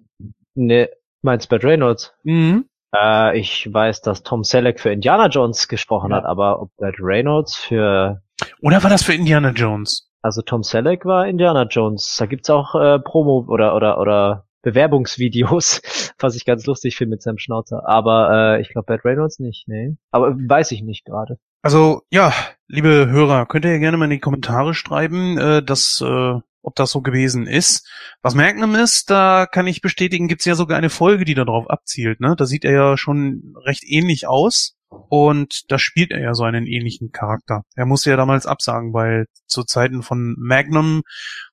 [0.55, 0.89] ne,
[1.21, 2.13] meinst Bad Reynolds?
[2.23, 2.65] Mhm.
[2.95, 6.17] Äh, ich weiß, dass Tom Selleck für Indiana Jones gesprochen Ja.
[6.17, 8.21] hat, aber ob Bad Reynolds für,
[8.62, 10.09] Oder war das für Indiana Jones?
[10.21, 12.15] also Tom Selleck war Indiana Jones.
[12.17, 15.81] Da gibt's auch äh, Promo oder oder oder Bewerbungsvideos,
[16.19, 17.88] was ich ganz lustig finde mit seinem Schnauzer.
[17.88, 19.95] Aber äh, ich glaube Bad Reynolds nicht, nee.
[20.12, 21.38] Aber weiß ich nicht gerade.
[21.62, 22.34] Also, ja,
[22.67, 26.76] liebe Hörer, könnt ihr ja gerne mal in die Kommentare schreiben, äh, dass, äh, ob
[26.76, 27.88] das so gewesen ist.
[28.22, 32.19] Was Magnum ist, da kann ich bestätigen, gibt's ja sogar eine Folge, die darauf abzielt.
[32.22, 32.36] Ne?
[32.38, 36.65] Da sieht er ja schon recht ähnlich aus und da spielt er ja so einen
[36.65, 37.63] ähnlichen Charakter.
[37.76, 41.02] Er musste ja damals absagen, weil zu Zeiten von Magnum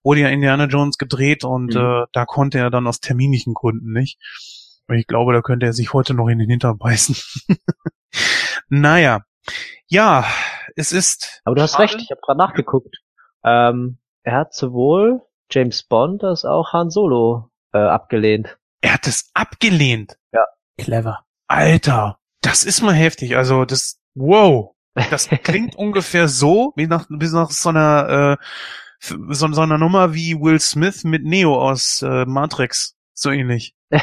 [0.02, 1.80] wurde ja Indiana Jones gedreht und Mhm.
[1.80, 4.18] äh, da konnte er dann aus terminlichen Gründen nicht.
[4.88, 7.16] Und ich glaube, da könnte er sich heute noch in den Hintern beißen.
[8.68, 9.22] naja,
[9.88, 10.24] ja,
[10.74, 11.40] es ist.
[11.44, 11.84] Aber du hast schade.
[11.84, 12.96] recht, ich habe gerade nachgeguckt.
[13.44, 18.58] Ähm, er hat sowohl James Bond als auch Han Solo äh, abgelehnt.
[18.80, 20.18] Er hat es abgelehnt.
[20.78, 21.24] Clever.
[21.46, 23.36] Alter, das ist mal heftig.
[23.36, 28.44] Also das, wow, das klingt ungefähr so wie nach, wie nach so einer, äh,
[28.98, 32.96] so, so einer Nummer wie Will Smith mit Neo aus äh, Matrix.
[33.14, 33.75] So ähnlich.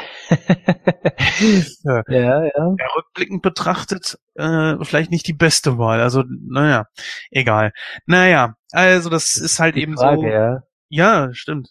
[1.83, 2.03] Ja.
[2.07, 2.75] ja, ja.
[2.95, 5.99] Rückblickend betrachtet, äh, vielleicht nicht die beste Wahl.
[6.01, 6.85] Also, naja,
[7.31, 7.73] egal.
[8.05, 10.27] Naja, also das ist halt Die eben Frage, so.
[10.27, 10.63] ja.
[10.89, 11.69] Ja, stimmt.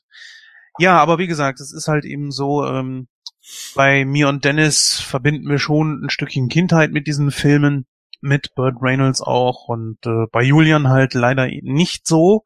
[0.79, 3.09] Ja, aber wie gesagt, es ist halt eben so, ähm,
[3.75, 7.87] bei mir und Dennis verbinden wir schon ein Stückchen Kindheit mit diesen Filmen,
[8.21, 12.45] mit Burt Reynolds auch und äh, bei Julian halt leider nicht so.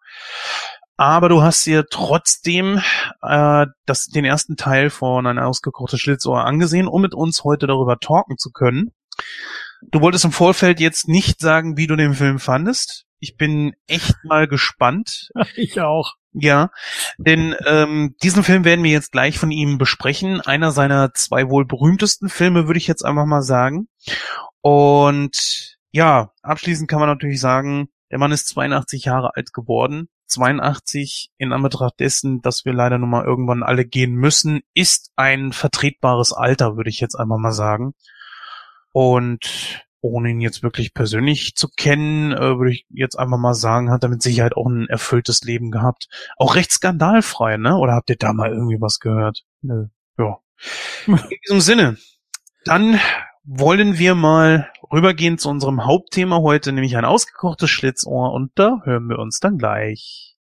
[0.96, 2.80] Aber du hast dir trotzdem
[3.22, 7.98] äh, das, den ersten Teil von ein ausgekochtes Schlitzohr angesehen, um mit uns heute darüber
[7.98, 8.92] talken zu können.
[9.82, 13.04] Du wolltest im Vorfeld jetzt nicht sagen, wie du den Film fandest.
[13.18, 15.30] Ich bin echt mal gespannt.
[15.56, 16.14] Ich auch.
[16.38, 16.70] Ja,
[17.16, 20.42] denn ähm, diesen Film werden wir jetzt gleich von ihm besprechen.
[20.42, 23.88] Einer seiner zwei wohl berühmtesten Filme, würde ich jetzt einfach mal sagen.
[24.60, 30.08] Und ja, abschließend kann man natürlich sagen, der Mann ist 82 Jahre alt geworden.
[30.26, 35.52] 82 in Anbetracht dessen, dass wir leider nun mal irgendwann alle gehen müssen, ist ein
[35.52, 37.94] vertretbares Alter, würde ich jetzt einfach mal sagen.
[38.92, 43.90] Und ohne ihn jetzt wirklich persönlich zu kennen, äh, würde ich jetzt einfach mal sagen,
[43.90, 46.08] hat er mit Sicherheit auch ein erfülltes Leben gehabt.
[46.36, 47.76] Auch recht skandalfrei, ne?
[47.76, 49.44] Oder habt ihr da mal irgendwie was gehört?
[49.62, 49.86] Nö.
[50.18, 50.38] Ja.
[51.06, 51.96] In diesem Sinne,
[52.64, 53.00] dann
[53.44, 59.08] wollen wir mal rübergehen zu unserem Hauptthema heute, nämlich ein ausgekochtes Schlitzohr und da hören
[59.08, 60.36] wir uns dann gleich.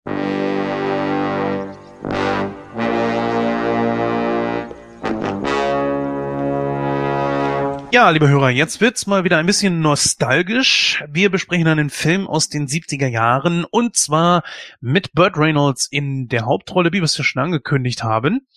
[7.94, 11.04] Ja, liebe Hörer, jetzt wird's mal wieder ein bisschen nostalgisch.
[11.08, 14.42] Wir besprechen einen Film aus den 70er Jahren und zwar
[14.80, 18.48] mit Burt Reynolds in der Hauptrolle, wie wir es ja schon angekündigt haben.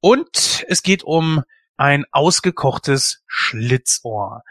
[0.00, 1.42] Und es geht um
[1.76, 4.44] ein ausgekochtes Schlitzohr.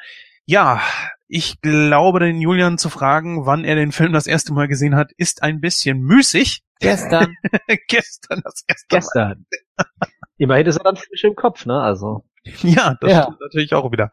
[0.45, 0.81] Ja,
[1.27, 5.12] ich glaube, den Julian zu fragen, wann er den Film das erste Mal gesehen hat,
[5.17, 6.62] ist ein bisschen müßig.
[6.79, 7.36] Gestern.
[7.88, 9.45] Gestern das erste Gestern.
[10.38, 11.79] Immerhin ist er dann frisch im Kopf, ne?
[11.81, 12.25] Also.
[12.62, 13.23] Ja, das Ja.
[13.23, 14.12] stimmt natürlich auch wieder.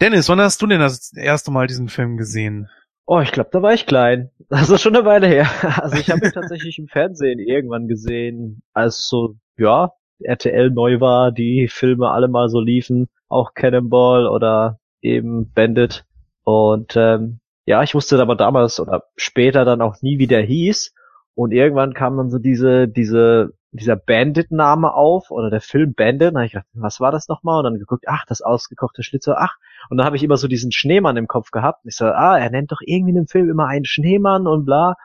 [0.00, 2.68] Dennis, wann hast du denn das erste Mal diesen Film gesehen?
[3.04, 4.30] Oh, ich glaube, da war ich klein.
[4.48, 5.48] Das ist schon eine Weile her.
[5.82, 11.32] Also ich habe ihn tatsächlich im Fernsehen irgendwann gesehen, als so, ja, RTL neu war,
[11.32, 16.04] die Filme alle mal so liefen, auch Cannonball oder eben Bandit.
[16.44, 20.94] Und ähm, ja, ich wusste aber damals oder später dann auch nie, wie der hieß.
[21.34, 26.28] Und irgendwann kam dann so diese, diese, dieser Bandit-Name auf oder der Film Bandit.
[26.28, 27.58] Und dann hab ich gedacht, was war das nochmal?
[27.58, 29.56] Und dann geguckt, ach, das ausgekochte Schlitzohr, ach.
[29.88, 31.84] Und dann habe ich immer so diesen Schneemann im Kopf gehabt.
[31.84, 34.64] Und ich so, ah, er nennt doch irgendwie in dem Film immer einen Schneemann und
[34.64, 34.96] bla.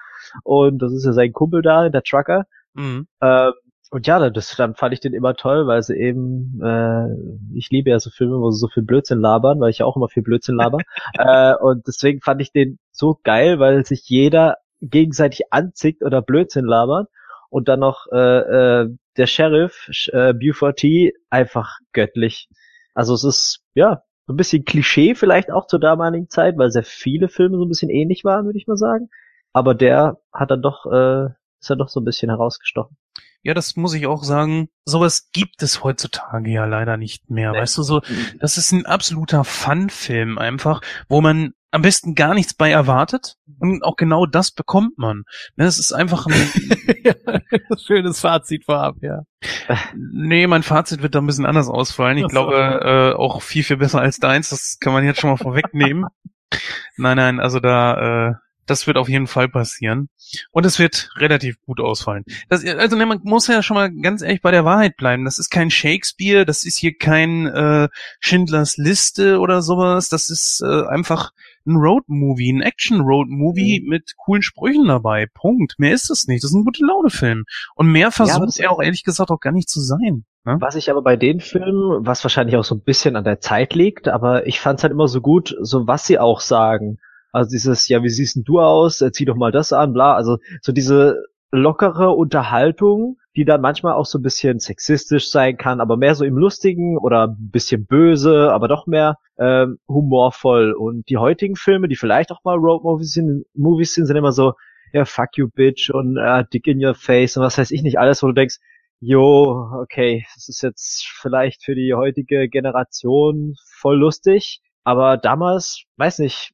[0.44, 2.46] Und das ist ja sein Kumpel da, der Trucker.
[2.74, 3.08] Mhm.
[3.22, 3.54] Ähm,
[3.92, 7.08] und ja, das, dann fand ich den immer toll, weil sie eben, äh,
[7.56, 9.96] ich liebe ja so Filme, wo sie so viel Blödsinn labern, weil ich ja auch
[9.96, 10.84] immer viel Blödsinn laber.
[11.18, 16.66] äh, und deswegen fand ich den so geil, weil sich jeder gegenseitig anzickt oder Blödsinn
[16.66, 17.10] labert.
[17.50, 22.50] Und dann noch äh, äh, der Sheriff, Sh- äh, Buford T, einfach göttlich.
[22.94, 26.84] Also es ist, ja, so ein bisschen Klischee vielleicht auch zur damaligen Zeit, weil sehr
[26.84, 29.10] viele Filme so ein bisschen ähnlich waren, würde ich mal sagen.
[29.54, 32.98] Aber der hat dann doch, äh, ist dann doch so ein bisschen herausgestochen.
[33.44, 34.70] Ja, das muss ich auch sagen.
[34.86, 37.52] Sowas gibt es heutzutage ja leider nicht mehr.
[37.52, 37.60] Nee.
[37.60, 38.02] Weißt du, so,
[38.40, 43.84] das ist ein absoluter Fun-Film einfach, wo man am besten gar nichts bei erwartet und
[43.84, 45.24] auch genau das bekommt man.
[45.56, 46.34] Ne, Es ist einfach ein,
[47.86, 49.22] Schönes Fazit vorab, ja.
[49.96, 52.18] nee, mein Fazit wird da ein bisschen anders ausfallen.
[52.18, 52.30] Ich so.
[52.30, 54.50] glaube, äh, auch viel, viel besser als deins.
[54.50, 56.06] Das kann man jetzt schon mal vorwegnehmen.
[56.98, 58.34] Nein, nein, also da, äh,
[58.68, 60.10] das wird auf jeden Fall passieren.
[60.52, 62.24] Und es wird relativ gut ausfallen.
[62.50, 65.26] Das, also ne, man muss ja schon mal ganz ehrlich bei der Wahrheit bleiben.
[65.26, 67.88] Das ist kein Shakespeare, das ist hier kein äh,
[68.20, 70.10] Schindlers Liste oder sowas.
[70.10, 71.32] Das ist äh, einfach
[71.66, 75.28] ein Road-Movie, ein Action-Road-Movie mit coolen Sprüchen dabei.
[75.34, 75.76] Punkt.
[75.78, 76.44] Mehr ist es nicht.
[76.44, 77.44] Das ist ein gute Laune-Film.
[77.76, 80.24] Und mehr versucht das- er auch ehrlich gesagt auch gar nicht zu sein.
[80.46, 80.58] Ne?
[80.62, 83.74] Was ich aber bei den Filmen, was wahrscheinlich auch so ein bisschen an der Zeit
[83.76, 87.00] liegt, aber ich fand's halt immer so gut, so was sie auch sagen.
[87.32, 89.02] Also dieses, ja, wie siehst denn du aus?
[89.02, 90.16] Äh, Zieh doch mal das an, bla.
[90.16, 95.80] Also so diese lockere Unterhaltung, die dann manchmal auch so ein bisschen sexistisch sein kann,
[95.80, 100.74] aber mehr so im Lustigen oder ein bisschen böse, aber doch mehr ähm, humorvoll.
[100.74, 104.32] Und die heutigen Filme, die vielleicht auch mal Road Movies sind, Movies sind, sind immer
[104.32, 104.54] so,
[104.92, 108.00] ja, fuck you, bitch und äh, dick in your face und was weiß ich nicht
[108.00, 108.58] alles, wo du denkst,
[109.00, 116.20] jo, okay, das ist jetzt vielleicht für die heutige Generation voll lustig, aber damals, weiß
[116.20, 116.54] nicht,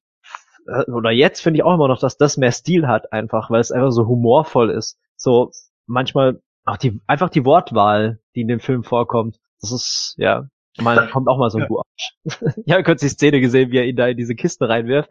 [0.87, 3.71] oder jetzt finde ich auch immer noch, dass das mehr Stil hat einfach, weil es
[3.71, 4.97] einfach so humorvoll ist.
[5.15, 5.51] So
[5.85, 9.39] manchmal auch die einfach die Wortwahl, die in dem Film vorkommt.
[9.61, 10.47] Das ist ja,
[10.79, 11.77] man kommt auch mal so ein Ja.
[11.77, 12.55] Arsch.
[12.65, 15.09] ja, kurz die Szene gesehen, wie er ihn da in diese Kiste reinwirft.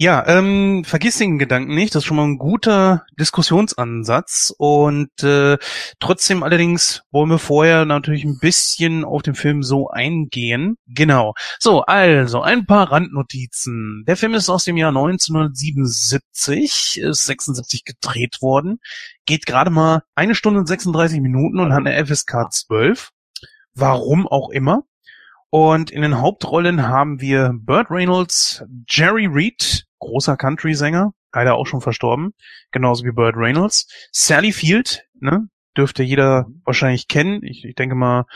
[0.00, 1.92] Ja, ähm, vergiss den Gedanken nicht.
[1.92, 4.54] Das ist schon mal ein guter Diskussionsansatz.
[4.56, 5.58] Und äh,
[5.98, 10.76] trotzdem allerdings wollen wir vorher natürlich ein bisschen auf den Film so eingehen.
[10.86, 11.34] Genau.
[11.58, 14.04] So, also ein paar Randnotizen.
[14.06, 18.78] Der Film ist aus dem Jahr 1977, ist 76 gedreht worden,
[19.26, 23.10] geht gerade mal eine Stunde und 36 Minuten und hat eine FSK 12.
[23.74, 24.84] Warum auch immer.
[25.50, 31.80] Und in den Hauptrollen haben wir Burt Reynolds, Jerry Reed, großer Country-Sänger, leider auch schon
[31.80, 32.34] verstorben,
[32.70, 37.42] genauso wie Burt Reynolds, Sally Field, ne, dürfte jeder wahrscheinlich kennen.
[37.44, 38.26] Ich, ich denke mal,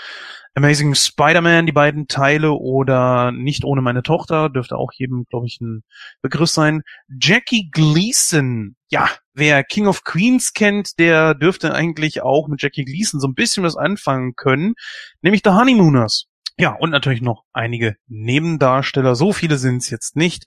[0.54, 5.60] Amazing Spider-Man, die beiden Teile oder Nicht ohne meine Tochter, dürfte auch jedem, glaube ich,
[5.60, 5.82] ein
[6.20, 6.82] Begriff sein.
[7.08, 13.18] Jackie Gleason, ja, wer King of Queens kennt, der dürfte eigentlich auch mit Jackie Gleason
[13.18, 14.74] so ein bisschen was anfangen können,
[15.22, 16.26] nämlich The Honeymooners.
[16.58, 19.14] Ja, und natürlich noch einige Nebendarsteller.
[19.14, 20.44] So viele sind es jetzt nicht.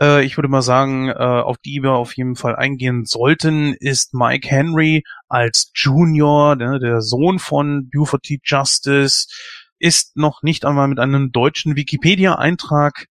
[0.00, 4.12] Äh, ich würde mal sagen, äh, auf die wir auf jeden Fall eingehen sollten, ist
[4.12, 8.40] Mike Henry als Junior, ne, der Sohn von Buford T.
[8.44, 9.28] Justice,
[9.78, 13.06] ist noch nicht einmal mit einem deutschen Wikipedia-Eintrag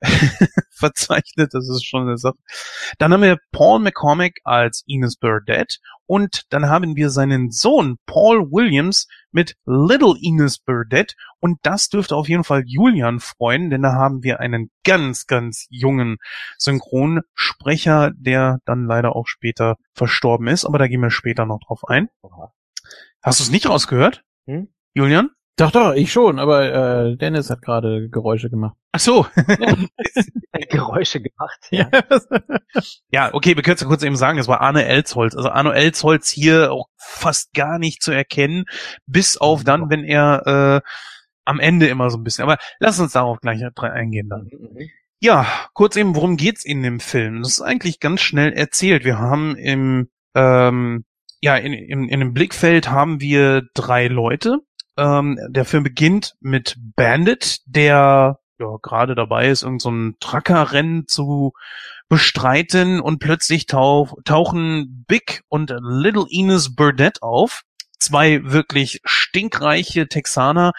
[0.70, 1.54] verzeichnet.
[1.54, 2.36] Das ist schon eine Sache.
[2.98, 8.50] Dann haben wir Paul McCormick als Enos Burdett und dann haben wir seinen Sohn Paul
[8.50, 13.92] Williams mit Little Enos Burdett und das dürfte auf jeden Fall Julian freuen, denn da
[13.92, 16.16] haben wir einen ganz, ganz jungen
[16.58, 21.82] Synchronsprecher, der dann leider auch später verstorben ist, aber da gehen wir später noch drauf
[21.88, 22.08] ein.
[23.22, 24.22] Hast du es nicht rausgehört?
[24.46, 24.68] Hm?
[24.94, 25.30] Julian?
[25.56, 28.76] Doch, doch, ich schon, aber äh, Dennis hat gerade Geräusche gemacht.
[28.96, 29.26] Ach so.
[30.70, 31.58] Geräusche gemacht.
[31.70, 31.90] Ja.
[33.10, 35.34] ja, okay, wir können es ja kurz eben sagen, es war Arne Elsholz.
[35.34, 38.64] Also Arne Elsholz hier auch fast gar nicht zu erkennen,
[39.06, 40.88] bis auf dann, wenn er äh,
[41.44, 42.44] am Ende immer so ein bisschen.
[42.44, 44.48] Aber lass uns darauf gleich eingehen dann.
[45.20, 47.42] Ja, kurz eben, worum geht's in dem Film?
[47.42, 49.04] Das ist eigentlich ganz schnell erzählt.
[49.04, 51.04] Wir haben im ähm,
[51.42, 54.60] ja in, in, in dem Blickfeld haben wir drei Leute.
[54.96, 61.52] Ähm, der Film beginnt mit Bandit, der ja gerade dabei ist, irgendein so Truckerrennen zu
[62.08, 67.62] bestreiten und plötzlich tauch, tauchen Big und Little Ines Burdett auf
[67.98, 70.72] zwei wirklich stinkreiche Texaner,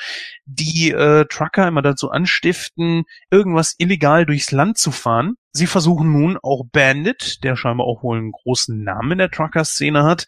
[0.45, 5.35] die äh, Trucker immer dazu anstiften, irgendwas illegal durchs Land zu fahren.
[5.51, 10.03] Sie versuchen nun auch Bandit, der scheinbar auch wohl einen großen Namen in der Trucker-Szene
[10.03, 10.27] hat,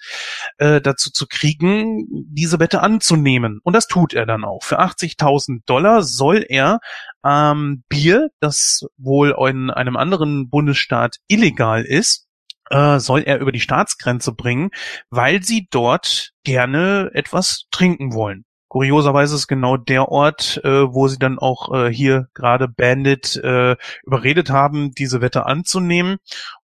[0.58, 3.60] äh, dazu zu kriegen, diese Wette anzunehmen.
[3.64, 4.64] Und das tut er dann auch.
[4.64, 6.80] Für 80.000 Dollar soll er
[7.24, 12.29] ähm, Bier, das wohl in einem anderen Bundesstaat illegal ist,
[12.70, 14.70] äh, soll er über die Staatsgrenze bringen,
[15.10, 18.46] weil sie dort gerne etwas trinken wollen.
[18.70, 23.76] Kurioserweise ist genau der Ort, äh, wo sie dann auch äh, hier gerade Bandit äh,
[24.04, 26.18] überredet haben, diese Wette anzunehmen.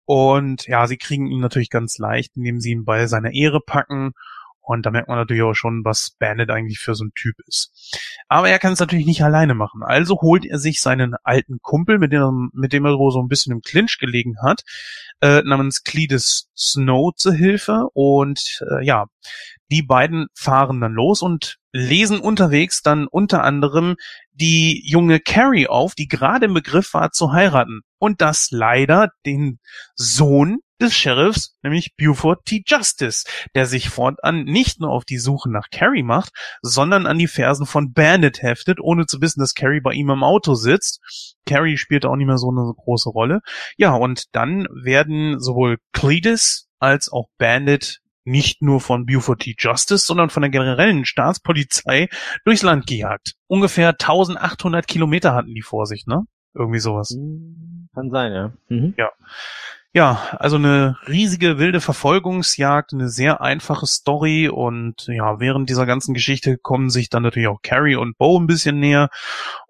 [0.05, 4.13] Und ja, sie kriegen ihn natürlich ganz leicht, indem sie ihn bei seiner Ehre packen
[4.65, 7.71] und da merkt man natürlich auch schon, was Bandit eigentlich für so ein Typ ist.
[8.27, 9.83] Aber er kann es natürlich nicht alleine machen.
[9.83, 13.27] Also holt er sich seinen alten Kumpel, mit dem, er, mit dem er so ein
[13.27, 14.63] bisschen im Clinch gelegen hat,
[15.21, 17.87] äh, namens Cletus Snow zur Hilfe.
[17.93, 19.05] Und äh, ja,
[19.71, 23.95] die beiden fahren dann los und lesen unterwegs dann unter anderem
[24.31, 27.81] die junge Carrie auf, die gerade im Begriff war zu heiraten.
[27.99, 29.59] Und das leider den
[29.95, 32.63] Sohn des Sheriffs, nämlich Buford T.
[32.65, 37.27] Justice, der sich fortan nicht nur auf die Suche nach Carrie macht, sondern an die
[37.27, 41.35] Fersen von Bandit heftet, ohne zu wissen, dass Carrie bei ihm im Auto sitzt.
[41.45, 43.41] Carrie spielt auch nicht mehr so eine große Rolle.
[43.77, 49.55] Ja, und dann werden sowohl Cletus als auch Bandit nicht nur von Buford T.
[49.57, 52.09] Justice, sondern von der generellen Staatspolizei
[52.43, 53.35] durchs Land gejagt.
[53.47, 56.23] Ungefähr 1800 Kilometer hatten die vor sich, ne?
[56.53, 57.15] Irgendwie sowas.
[57.93, 58.53] Kann sein, ja.
[58.69, 58.93] Mhm.
[58.97, 59.11] Ja.
[59.95, 66.13] Ja, also eine riesige wilde Verfolgungsjagd, eine sehr einfache Story und ja, während dieser ganzen
[66.13, 69.07] Geschichte kommen sich dann natürlich auch Carrie und Bo ein bisschen näher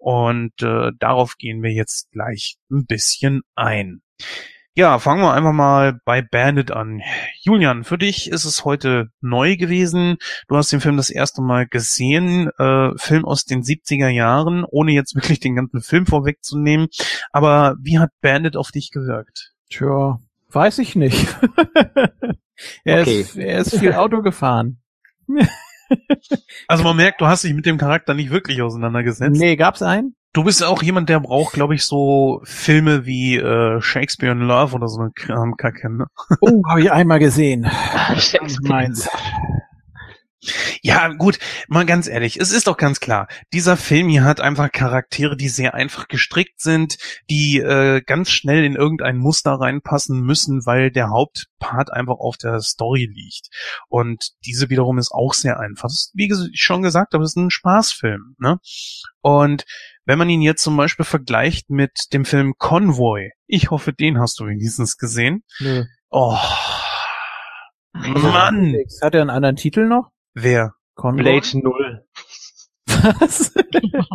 [0.00, 4.02] und äh, darauf gehen wir jetzt gleich ein bisschen ein.
[4.74, 7.02] Ja, fangen wir einfach mal bei Bandit an.
[7.42, 10.16] Julian, für dich ist es heute neu gewesen.
[10.48, 12.50] Du hast den Film das erste Mal gesehen.
[12.58, 16.88] Äh, Film aus den 70er Jahren, ohne jetzt wirklich den ganzen Film vorwegzunehmen.
[17.30, 19.55] Aber wie hat Bandit auf dich gewirkt?
[19.70, 20.18] Tja,
[20.50, 21.26] weiß ich nicht.
[22.84, 23.20] er, Okay.
[23.20, 24.78] ist, er ist viel Auto gefahren.
[26.66, 29.38] Also man merkt, du hast dich mit dem Charakter nicht wirklich auseinandergesetzt.
[29.38, 30.16] Nee, gab's einen?
[30.32, 34.74] Du bist auch jemand, der braucht, glaube ich, so Filme wie äh, Shakespeare in Love
[34.74, 36.06] oder so eine Kramkacke, ne?
[36.40, 37.70] Oh, habe ich einmal gesehen.
[38.16, 38.68] Shakespeare.
[38.68, 39.08] Meins.
[40.82, 41.38] Ja, gut,
[41.68, 45.48] mal ganz ehrlich, es ist doch ganz klar, dieser Film hier hat einfach Charaktere, die
[45.48, 46.96] sehr einfach gestrickt sind,
[47.30, 52.60] die äh, ganz schnell in irgendein Muster reinpassen müssen, weil der Hauptpart einfach auf der
[52.60, 53.48] Story liegt.
[53.88, 55.88] Und diese wiederum ist auch sehr einfach.
[55.88, 58.36] Das ist, wie ich schon gesagt habe, das ist ein Spaßfilm.
[58.38, 58.58] Ne?
[59.20, 59.64] Und
[60.04, 64.38] wenn man ihn jetzt zum Beispiel vergleicht mit dem Film Convoy, ich hoffe, den hast
[64.38, 65.42] du wenigstens gesehen.
[65.58, 65.84] Nö.
[66.10, 66.38] Oh,
[67.92, 70.10] Mann, Hat er einen anderen Titel noch?
[70.36, 70.74] Wer?
[70.94, 71.22] Convoy?
[71.22, 72.06] Blade 0.
[73.20, 73.52] Was?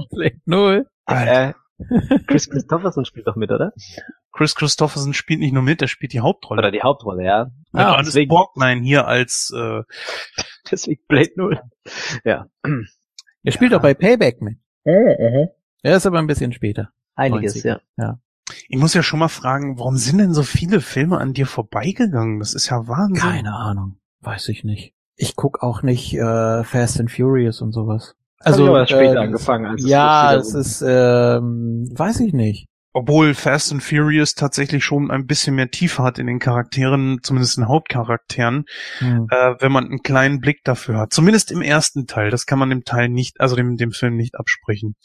[0.09, 0.87] Blade Null.
[1.07, 1.53] Äh,
[2.27, 3.73] Chris Christopherson spielt doch mit, oder?
[4.31, 6.59] Chris Christopherson spielt nicht nur mit, er spielt die Hauptrolle.
[6.59, 7.51] Oder die Hauptrolle, ja.
[7.73, 9.81] Ah, Johannes deswegen- Borgnine hier als äh,
[10.71, 11.61] Deswegen Blade 0.
[12.23, 12.47] Ja.
[13.43, 14.57] Er spielt doch bei Payback mit.
[14.83, 15.49] Er
[15.97, 16.91] ist aber ein bisschen später.
[17.15, 17.81] Einiges, 90.
[17.97, 18.19] ja.
[18.69, 22.39] ich muss ja schon mal fragen, warum sind denn so viele Filme an dir vorbeigegangen?
[22.39, 23.15] Das ist ja Wahnsinn.
[23.21, 23.97] Keine Ahnung.
[24.21, 24.95] Weiß ich nicht.
[25.15, 28.15] Ich guck auch nicht äh, Fast and Furious und sowas.
[28.39, 29.65] Also, aber erst später äh, angefangen.
[29.65, 32.67] Als ja, es es ist, ähm, weiß ich nicht.
[32.93, 37.57] Obwohl Fast and Furious tatsächlich schon ein bisschen mehr Tiefe hat in den Charakteren, zumindest
[37.57, 38.65] in Hauptcharakteren,
[38.97, 39.27] Hm.
[39.29, 41.13] äh, wenn man einen kleinen Blick dafür hat.
[41.13, 42.31] Zumindest im ersten Teil.
[42.31, 44.95] Das kann man dem Teil nicht, also dem, dem Film nicht absprechen.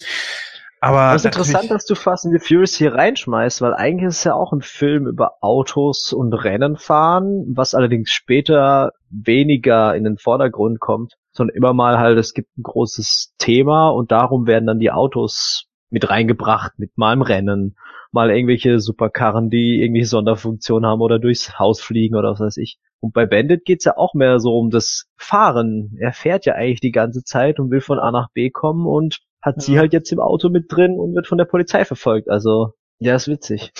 [0.80, 4.18] Aber Das ist interessant, dass du Fast and the Furious hier reinschmeißt, weil eigentlich ist
[4.18, 10.04] es ja auch ein Film über Autos und Rennen fahren, was allerdings später weniger in
[10.04, 14.66] den Vordergrund kommt, sondern immer mal halt, es gibt ein großes Thema und darum werden
[14.66, 17.76] dann die Autos mit reingebracht, mit mal im Rennen,
[18.12, 22.78] mal irgendwelche Superkarren, die irgendwelche Sonderfunktionen haben oder durchs Haus fliegen oder was weiß ich.
[23.00, 25.96] Und bei Bandit geht's ja auch mehr so um das Fahren.
[26.00, 29.20] Er fährt ja eigentlich die ganze Zeit und will von A nach B kommen und
[29.46, 29.62] hat ja.
[29.62, 32.28] sie halt jetzt im Auto mit drin und wird von der Polizei verfolgt.
[32.28, 33.72] Also, ja, ist witzig.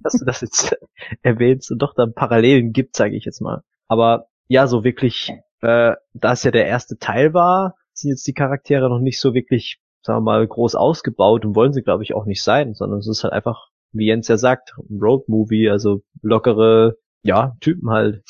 [0.02, 0.76] Dass du das jetzt
[1.22, 3.62] erwähnst und doch dann Parallelen gibt, sage ich jetzt mal.
[3.88, 8.32] Aber ja, so wirklich, äh, da es ja der erste Teil war, sind jetzt die
[8.32, 12.14] Charaktere noch nicht so wirklich, sagen wir mal, groß ausgebaut und wollen sie, glaube ich,
[12.14, 16.02] auch nicht sein, sondern es ist halt einfach, wie Jens ja sagt, ein Road-Movie, also
[16.22, 18.22] lockere, ja, Typen halt.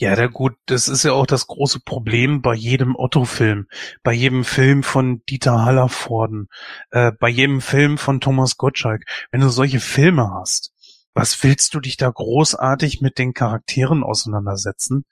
[0.00, 3.66] Ja, da gut, das ist ja auch das große Problem bei jedem Otto-Film,
[4.04, 6.46] bei jedem Film von Dieter Hallervorden,
[6.92, 9.02] äh, bei jedem Film von Thomas Gottschalk.
[9.32, 10.72] Wenn du solche Filme hast,
[11.14, 15.04] was willst du dich da großartig mit den Charakteren auseinandersetzen?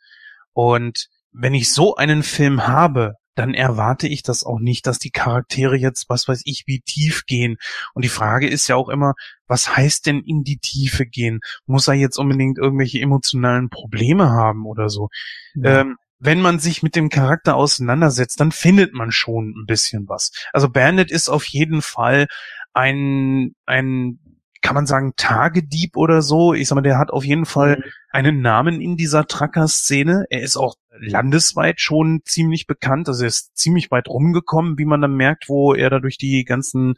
[0.52, 5.10] Und wenn ich so einen Film habe, dann erwarte ich das auch nicht, dass die
[5.10, 7.58] Charaktere jetzt, was weiß ich, wie tief gehen.
[7.94, 9.14] Und die Frage ist ja auch immer,
[9.46, 11.40] was heißt denn in die Tiefe gehen?
[11.66, 15.08] Muss er jetzt unbedingt irgendwelche emotionalen Probleme haben oder so?
[15.54, 15.82] Ja.
[15.82, 20.32] Ähm, wenn man sich mit dem Charakter auseinandersetzt, dann findet man schon ein bisschen was.
[20.52, 22.26] Also Bandit ist auf jeden Fall
[22.72, 24.18] ein, ein
[24.66, 26.52] kann man sagen, Tagedieb oder so.
[26.52, 27.84] Ich sag mal, der hat auf jeden Fall mhm.
[28.10, 30.24] einen Namen in dieser Tracker-Szene.
[30.28, 33.06] Er ist auch landesweit schon ziemlich bekannt.
[33.06, 36.44] Also er ist ziemlich weit rumgekommen, wie man dann merkt, wo er da durch die
[36.44, 36.94] ganzen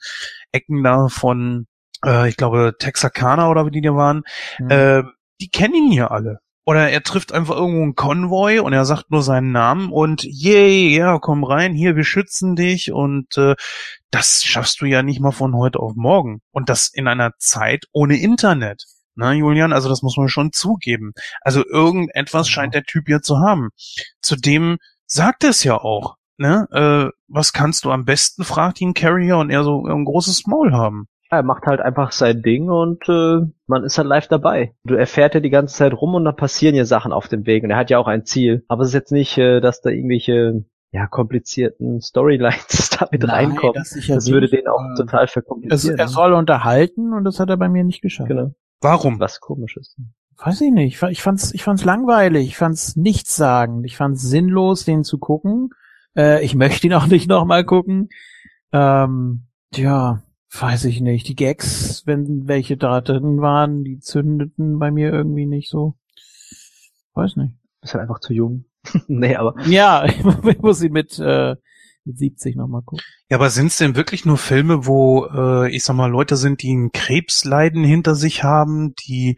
[0.50, 1.66] Ecken da von,
[2.06, 4.22] äh, ich glaube, Texarkana oder wie die da waren,
[4.58, 4.70] mhm.
[4.70, 5.02] äh,
[5.38, 6.40] die kennen ihn hier alle.
[6.68, 10.94] Oder er trifft einfach irgendwo einen Konvoi und er sagt nur seinen Namen und yay,
[10.94, 13.54] ja, komm rein, hier, wir schützen dich und äh,
[14.10, 16.42] das schaffst du ja nicht mal von heute auf morgen.
[16.50, 18.84] Und das in einer Zeit ohne Internet.
[19.14, 21.12] Na, Julian, also das muss man schon zugeben.
[21.40, 23.70] Also irgendetwas scheint der Typ ja zu haben.
[24.20, 26.16] Zudem sagt er es ja auch.
[26.36, 26.68] Ne?
[26.70, 30.74] Äh, was kannst du am besten, fragt ihn Carrier und er so ein großes Maul
[30.74, 34.74] haben er macht halt einfach sein Ding und äh, man ist halt live dabei.
[34.84, 37.62] Du erfährt ja die ganze Zeit rum und dann passieren ja Sachen auf dem Weg
[37.62, 38.64] und er hat ja auch ein Ziel.
[38.68, 43.74] Aber es ist jetzt nicht, äh, dass da irgendwelche ja komplizierten Storylines damit Nein, reinkommen.
[43.74, 45.98] Das, das würde den auch äh, total verkomplizieren.
[45.98, 48.28] er soll unterhalten und das hat er bei mir nicht geschafft.
[48.28, 48.54] Genau.
[48.80, 49.20] Warum?
[49.20, 49.96] Was komisches.
[50.38, 51.02] Weiß ich nicht.
[51.10, 52.46] Ich fand's, ich fand's langweilig.
[52.46, 53.84] Ich fand's nichtssagend.
[53.84, 55.70] Ich fand's sinnlos, den zu gucken.
[56.16, 58.08] Äh, ich möchte ihn auch nicht nochmal gucken.
[58.72, 60.22] Ähm, ja,
[60.53, 61.28] Weiß ich nicht.
[61.28, 65.94] Die Gags, wenn welche da drin waren, die zündeten bei mir irgendwie nicht so.
[67.14, 67.55] Weiß nicht.
[67.82, 68.64] Ist halt einfach zu jung.
[69.09, 69.55] nee, aber.
[69.66, 70.05] Ja,
[70.49, 71.57] ich muss ihn mit, äh,
[72.05, 73.05] mit 70 nochmal gucken.
[73.28, 76.62] Ja, aber sind es denn wirklich nur Filme, wo, äh, ich sag mal, Leute sind,
[76.62, 79.36] die ein Krebsleiden hinter sich haben, die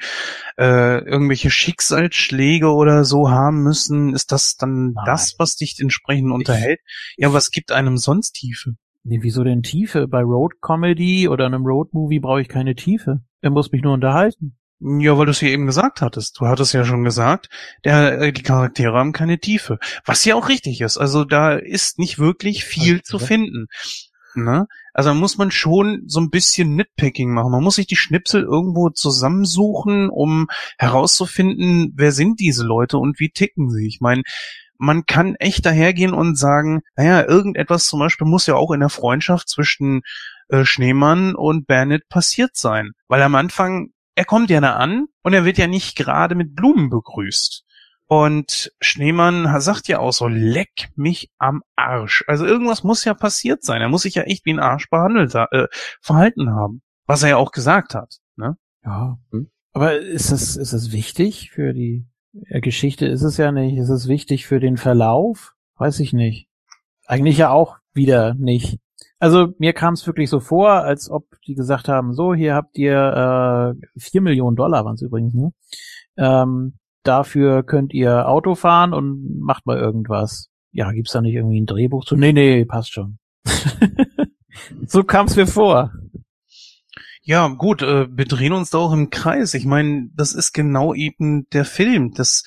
[0.56, 4.14] äh, irgendwelche Schicksalsschläge oder so haben müssen?
[4.14, 5.04] Ist das dann Nein.
[5.06, 6.80] das, was dich entsprechend unterhält?
[7.16, 8.76] Ich, ja, was gibt einem sonst Tiefe?
[9.02, 10.08] Nee, wieso denn Tiefe?
[10.08, 13.20] Bei Road Comedy oder einem Road Movie brauche ich keine Tiefe.
[13.40, 14.56] Er muss mich nur unterhalten.
[14.80, 16.40] Ja, weil du es ja eben gesagt hattest.
[16.40, 17.50] Du hattest ja schon gesagt,
[17.84, 19.78] der, äh, die Charaktere haben keine Tiefe.
[20.06, 20.96] Was ja auch richtig ist.
[20.96, 23.02] Also da ist nicht wirklich viel okay.
[23.02, 23.66] zu finden.
[24.34, 24.66] Ne?
[24.94, 27.52] Also da muss man schon so ein bisschen Nitpicking machen.
[27.52, 30.46] Man muss sich die Schnipsel irgendwo zusammensuchen, um
[30.78, 33.86] herauszufinden, wer sind diese Leute und wie ticken sie.
[33.86, 34.22] Ich meine,
[34.80, 38.88] man kann echt dahergehen und sagen, naja, irgendetwas zum Beispiel muss ja auch in der
[38.88, 40.00] Freundschaft zwischen
[40.48, 42.92] äh, Schneemann und Bernard passiert sein.
[43.06, 46.54] Weil am Anfang, er kommt ja da an und er wird ja nicht gerade mit
[46.54, 47.64] Blumen begrüßt.
[48.06, 52.24] Und Schneemann sagt ja auch so, leck mich am Arsch.
[52.26, 53.82] Also irgendwas muss ja passiert sein.
[53.82, 55.66] Er muss sich ja echt wie ein Arsch behandelt, äh,
[56.00, 56.80] verhalten haben.
[57.06, 58.16] Was er ja auch gesagt hat.
[58.36, 58.56] Ne?
[58.82, 59.18] Ja.
[59.30, 59.50] Hm?
[59.72, 63.76] Aber ist das, ist das wichtig für die Geschichte ist es ja nicht.
[63.76, 65.54] Ist es wichtig für den Verlauf?
[65.76, 66.48] Weiß ich nicht.
[67.06, 68.78] Eigentlich ja auch wieder nicht.
[69.18, 72.78] Also mir kam es wirklich so vor, als ob die gesagt haben, so, hier habt
[72.78, 75.52] ihr äh, 4 Millionen Dollar, waren es übrigens, ne?
[76.16, 80.48] Ähm, dafür könnt ihr Auto fahren und macht mal irgendwas.
[80.72, 82.16] Ja, gibt's da nicht irgendwie ein Drehbuch zu?
[82.16, 83.18] Nee, nee, passt schon.
[84.86, 85.92] so kam es mir vor.
[87.30, 89.54] Ja, gut, äh, wir drehen uns da auch im Kreis.
[89.54, 92.42] Ich meine, das ist genau eben der Film, dass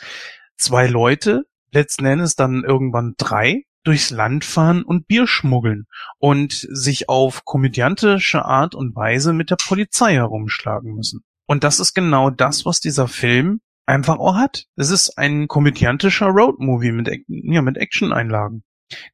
[0.58, 5.86] zwei Leute, letzten Endes dann irgendwann drei, durchs Land fahren und Bier schmuggeln
[6.18, 11.24] und sich auf komödiantische Art und Weise mit der Polizei herumschlagen müssen.
[11.48, 14.66] Und das ist genau das, was dieser Film einfach auch hat.
[14.76, 18.64] Es ist ein komödiantischer Roadmovie mit, ja, mit Action-Einlagen.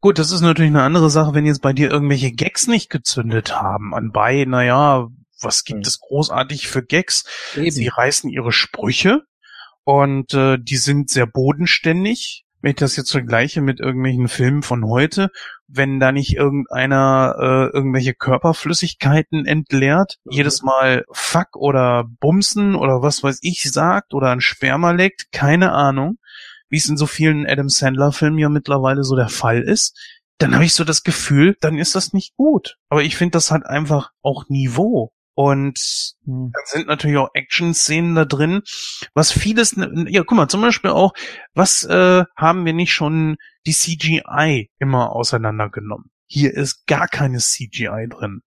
[0.01, 3.61] Gut, das ist natürlich eine andere Sache, wenn jetzt bei dir irgendwelche Gags nicht gezündet
[3.61, 3.93] haben.
[3.93, 5.09] Anbei, naja,
[5.41, 5.87] was gibt hm.
[5.87, 7.23] es großartig für Gags?
[7.55, 7.71] Eben.
[7.71, 9.23] Sie reißen ihre Sprüche
[9.83, 12.45] und äh, die sind sehr bodenständig.
[12.61, 15.29] wenn ich das jetzt vergleiche mit irgendwelchen Filmen von heute,
[15.67, 20.31] wenn da nicht irgendeiner äh, irgendwelche Körperflüssigkeiten entleert, mhm.
[20.33, 25.71] jedes Mal Fuck oder Bumsen oder was weiß ich sagt oder ein Sperma leckt, keine
[25.71, 26.17] Ahnung,
[26.69, 29.97] wie es in so vielen Adam Sandler Filmen ja mittlerweile so der Fall ist,
[30.37, 32.77] dann habe ich so das Gefühl, dann ist das nicht gut.
[32.89, 35.11] Aber ich finde das halt einfach auch Niveau.
[35.41, 36.51] Und hm.
[36.51, 38.61] dann sind natürlich auch Action-Szenen da drin,
[39.13, 41.13] was vieles, ja, guck mal, zum Beispiel auch,
[41.53, 46.11] was äh, haben wir nicht schon die CGI immer auseinandergenommen?
[46.25, 48.41] Hier ist gar keine CGI drin.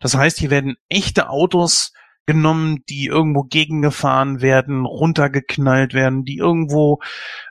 [0.00, 1.94] Das heißt, hier werden echte Autos
[2.26, 7.00] genommen, die irgendwo gegengefahren werden, runtergeknallt werden, die irgendwo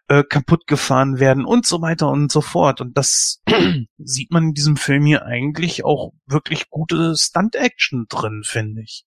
[0.08, 2.82] äh, kaputt gefahren werden und so weiter und so fort.
[2.82, 3.42] Und das
[3.98, 9.06] sieht man in diesem Film hier eigentlich auch wirklich gute Stunt-Action drin, finde ich.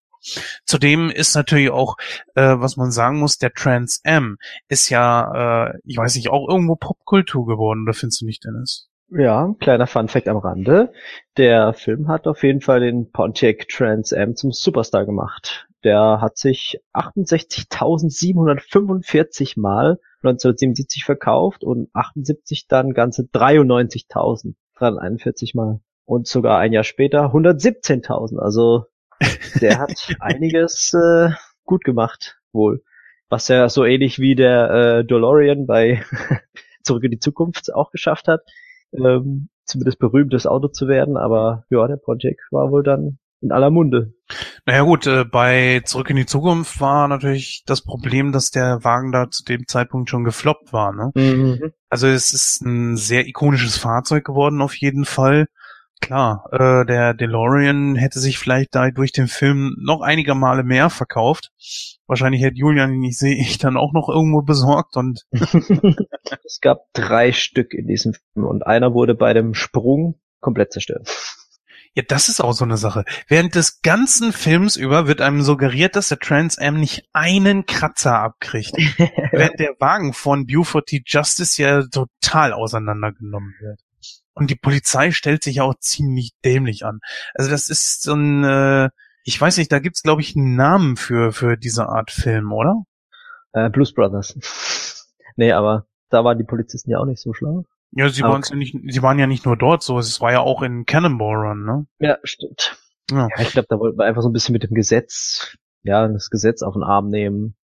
[0.65, 1.97] Zudem ist natürlich auch,
[2.35, 4.39] äh, was man sagen muss, der Trans Am
[4.69, 8.89] ist ja, äh, ich weiß nicht, auch irgendwo Popkultur geworden, oder findest du nicht, Dennis?
[9.09, 10.93] Ja, kleiner Funfact am Rande.
[11.37, 15.69] Der Film hat auf jeden Fall den Pontiac Trans Am zum Superstar gemacht.
[15.85, 25.79] Der hat sich 68.745 Mal 1977 verkauft und 78 dann ganze 93.341 Mal.
[26.05, 28.41] Und sogar ein Jahr später 117.000.
[28.41, 28.87] Also
[29.61, 31.31] der hat einiges äh,
[31.65, 32.83] gut gemacht, wohl.
[33.29, 36.03] Was ja so ähnlich wie der äh, DeLorean bei
[36.83, 38.43] Zurück in die Zukunft auch geschafft hat
[39.05, 43.71] ähm, zumindest berühmtes Auto zu werden, aber ja, der Pontiac war wohl dann in aller
[43.71, 44.15] Munde.
[44.65, 49.13] Naja gut, äh, bei Zurück in die Zukunft war natürlich das Problem, dass der Wagen
[49.13, 50.93] da zu dem Zeitpunkt schon gefloppt war.
[50.93, 51.11] Ne?
[51.15, 51.73] Mhm.
[51.89, 55.47] Also es ist ein sehr ikonisches Fahrzeug geworden auf jeden Fall.
[56.07, 60.89] Klar, äh, der DeLorean hätte sich vielleicht da durch den Film noch einige Male mehr
[60.89, 61.51] verkauft.
[62.07, 65.27] Wahrscheinlich hätte Julian ihn nicht sehe ich dann auch noch irgendwo besorgt und
[66.45, 71.11] es gab drei Stück in diesem Film und einer wurde bei dem Sprung komplett zerstört.
[71.95, 73.05] Ja, das ist auch so eine Sache.
[73.27, 78.21] Während des ganzen Films über wird einem suggeriert, dass der Trans Am nicht einen Kratzer
[78.21, 78.77] abkriegt.
[79.33, 81.03] während der Wagen von Buford T.
[81.05, 83.81] Justice ja total auseinandergenommen wird.
[84.37, 87.01] Und die Polizei stellt sich auch ziemlich dämlich an.
[87.35, 88.91] Also das ist so ein, äh,
[89.25, 92.85] ich weiß nicht, da gibt's glaube ich einen Namen für für diese Art Film, oder?
[93.53, 95.09] Äh, Blues Brothers.
[95.37, 97.65] nee, aber da waren die Polizisten ja auch nicht so schlau.
[97.93, 100.41] Ja, sie waren ja nicht, sie waren ja nicht nur dort so, es war ja
[100.41, 101.87] auch in Cannonball Run, ne?
[101.99, 102.77] Ja, stimmt.
[103.11, 106.07] Ja, ja ich glaube, da wollten wir einfach so ein bisschen mit dem Gesetz, ja,
[106.09, 107.57] das Gesetz auf den Arm nehmen.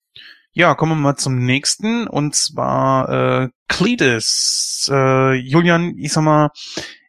[0.53, 4.91] Ja, kommen wir mal zum nächsten und zwar äh, Cletus.
[4.93, 6.51] Äh, Julian, ich sag mal,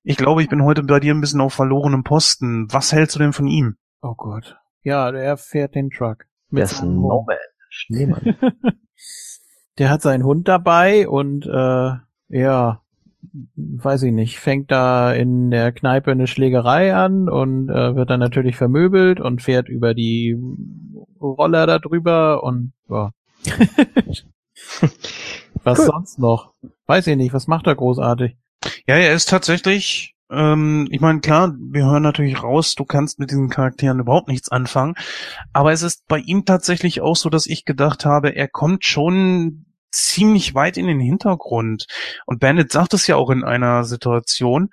[0.03, 2.67] ich glaube, ich bin heute bei dir ein bisschen auf verlorenem Posten.
[2.71, 3.77] Was hältst du denn von ihm?
[4.03, 4.57] Oh Gott.
[4.83, 6.25] Ja, der fährt den Truck.
[6.49, 7.37] Mit der Snowman.
[7.69, 8.35] Schneemann.
[9.79, 11.93] der hat seinen Hund dabei und äh,
[12.29, 12.81] ja,
[13.55, 18.19] weiß ich nicht, fängt da in der Kneipe eine Schlägerei an und äh, wird dann
[18.19, 20.37] natürlich vermöbelt und fährt über die
[21.19, 23.11] Roller da drüber und ja.
[25.63, 25.85] was cool.
[25.85, 26.53] sonst noch?
[26.85, 28.37] Weiß ich nicht, was macht er großartig?
[28.87, 33.31] Ja, er ist tatsächlich, ähm, ich meine, klar, wir hören natürlich raus, du kannst mit
[33.31, 34.95] diesen Charakteren überhaupt nichts anfangen,
[35.53, 39.65] aber es ist bei ihm tatsächlich auch so, dass ich gedacht habe, er kommt schon
[39.91, 41.85] ziemlich weit in den Hintergrund.
[42.25, 44.69] Und Bandit sagt es ja auch in einer Situation,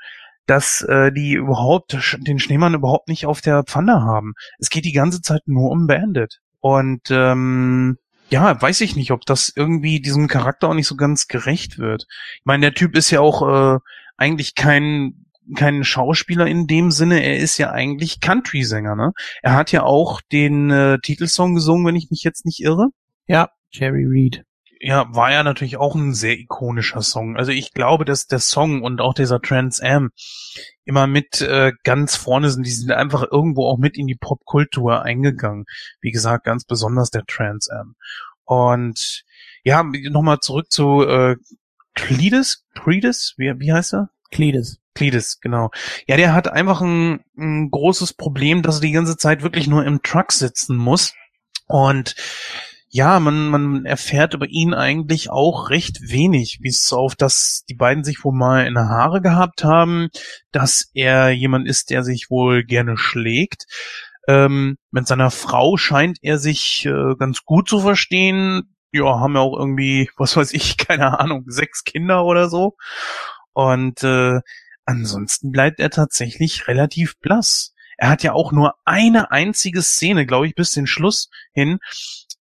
[0.46, 4.32] dass äh, die überhaupt den Schneemann überhaupt nicht auf der Pfanne haben.
[4.58, 6.38] Es geht die ganze Zeit nur um Bandit.
[6.60, 7.98] Und ähm,
[8.31, 12.07] ja, weiß ich nicht, ob das irgendwie diesem Charakter auch nicht so ganz gerecht wird.
[12.37, 13.79] Ich meine, der Typ ist ja auch äh,
[14.16, 15.24] eigentlich kein
[15.57, 19.12] kein Schauspieler in dem Sinne, er ist ja eigentlich Country-Sänger, ne?
[19.43, 22.89] Er hat ja auch den äh, Titelsong gesungen, wenn ich mich jetzt nicht irre.
[23.26, 24.45] Ja, Jerry Reed.
[24.81, 27.37] Ja, war ja natürlich auch ein sehr ikonischer Song.
[27.37, 30.11] Also ich glaube, dass der Song und auch dieser Trans Am
[30.85, 32.64] immer mit äh, ganz vorne sind.
[32.66, 35.64] Die sind einfach irgendwo auch mit in die Popkultur eingegangen.
[36.01, 37.97] Wie gesagt, ganz besonders der Trans Am.
[38.45, 39.24] Und
[39.64, 41.37] ja, nochmal zurück zu äh,
[41.95, 44.11] Cletus, Cletus, wie, wie heißt er?
[44.31, 44.79] Cletus.
[44.95, 45.70] Cletus, genau.
[46.07, 49.85] Ja, der hat einfach ein, ein großes Problem, dass er die ganze Zeit wirklich nur
[49.85, 51.14] im Truck sitzen muss.
[51.66, 52.16] Und
[52.91, 58.03] ja, man, man erfährt über ihn eigentlich auch recht wenig, bis auf dass die beiden
[58.03, 60.09] sich wohl mal in der Haare gehabt haben,
[60.53, 63.66] dass er jemand ist, der sich wohl gerne schlägt.
[64.26, 68.74] Ähm, mit seiner Frau scheint er sich äh, ganz gut zu verstehen.
[68.93, 72.76] Ja, haben ja auch irgendwie, was weiß ich, keine Ahnung, sechs Kinder oder so.
[73.53, 74.41] Und äh,
[74.86, 77.74] ansonsten bleibt er tatsächlich relativ blass.
[77.99, 81.80] Er hat ja auch nur eine einzige Szene, glaube ich, bis den Schluss hin,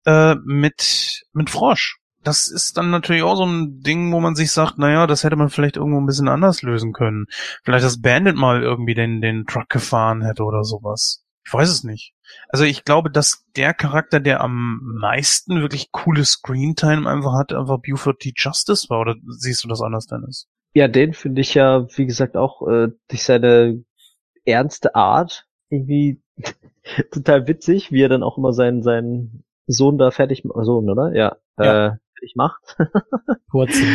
[0.07, 1.99] äh, mit, mit Frosch.
[2.23, 5.35] das ist dann natürlich auch so ein Ding, wo man sich sagt, naja, das hätte
[5.35, 7.25] man vielleicht irgendwo ein bisschen anders lösen können.
[7.63, 11.23] Vielleicht, dass Bandit mal irgendwie den, den Truck gefahren hätte oder sowas.
[11.45, 12.13] Ich weiß es nicht.
[12.49, 17.79] Also ich glaube, dass der Charakter, der am meisten wirklich coole Screentime einfach hat, einfach
[17.79, 18.33] Buford T.
[18.35, 18.99] Justice war.
[18.99, 20.47] Oder siehst du das anders, Dennis?
[20.73, 23.83] Ja, den finde ich ja, wie gesagt, auch äh, durch seine
[24.43, 26.21] ernste Art irgendwie
[27.11, 31.13] total witzig, wie er dann auch immer seinen, seinen Sohn da fertig, Sohn, oder?
[31.13, 31.87] Ja, Ja.
[31.87, 32.61] Äh, fertig macht.
[33.51, 33.85] Kurzen.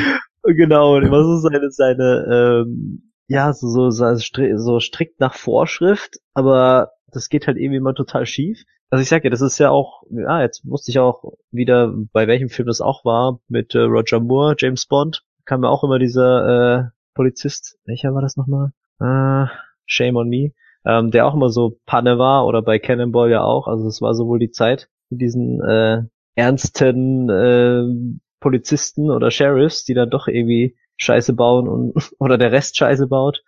[0.44, 4.14] genau, und immer so seine, seine, ähm, ja, so, so, so,
[4.56, 8.62] so strikt nach Vorschrift, aber das geht halt irgendwie immer total schief.
[8.90, 12.26] Also ich sag ja, das ist ja auch, ja, jetzt wusste ich auch wieder, bei
[12.26, 15.98] welchem Film das auch war, mit äh, Roger Moore, James Bond, kam ja auch immer
[15.98, 16.46] dieser
[16.78, 18.72] äh, Polizist, welcher war das nochmal?
[19.00, 19.46] Äh,
[19.86, 20.52] Shame on Me,
[20.84, 24.14] ähm, der auch immer so Panne war, oder bei Cannonball ja auch, also es war
[24.14, 24.88] sowohl die Zeit
[25.18, 26.02] diesen äh,
[26.34, 32.76] ernsten äh, Polizisten oder Sheriffs, die dann doch irgendwie Scheiße bauen und oder der Rest
[32.76, 33.42] Scheiße baut.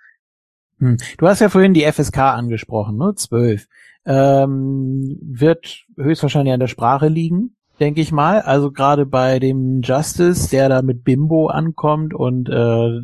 [0.78, 0.96] Hm.
[1.18, 3.14] Du hast ja vorhin die FSK angesprochen, ne?
[3.14, 3.66] Zwölf.
[4.06, 8.40] Ähm, wird höchstwahrscheinlich an der Sprache liegen, denke ich mal.
[8.42, 13.00] Also gerade bei dem Justice, der da mit Bimbo ankommt und äh,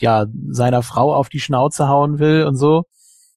[0.00, 2.84] ja seiner Frau auf die Schnauze hauen will und so,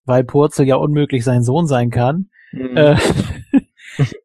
[0.06, 2.30] weil Purzel ja unmöglich sein Sohn sein kann.
[2.54, 2.96] Äh,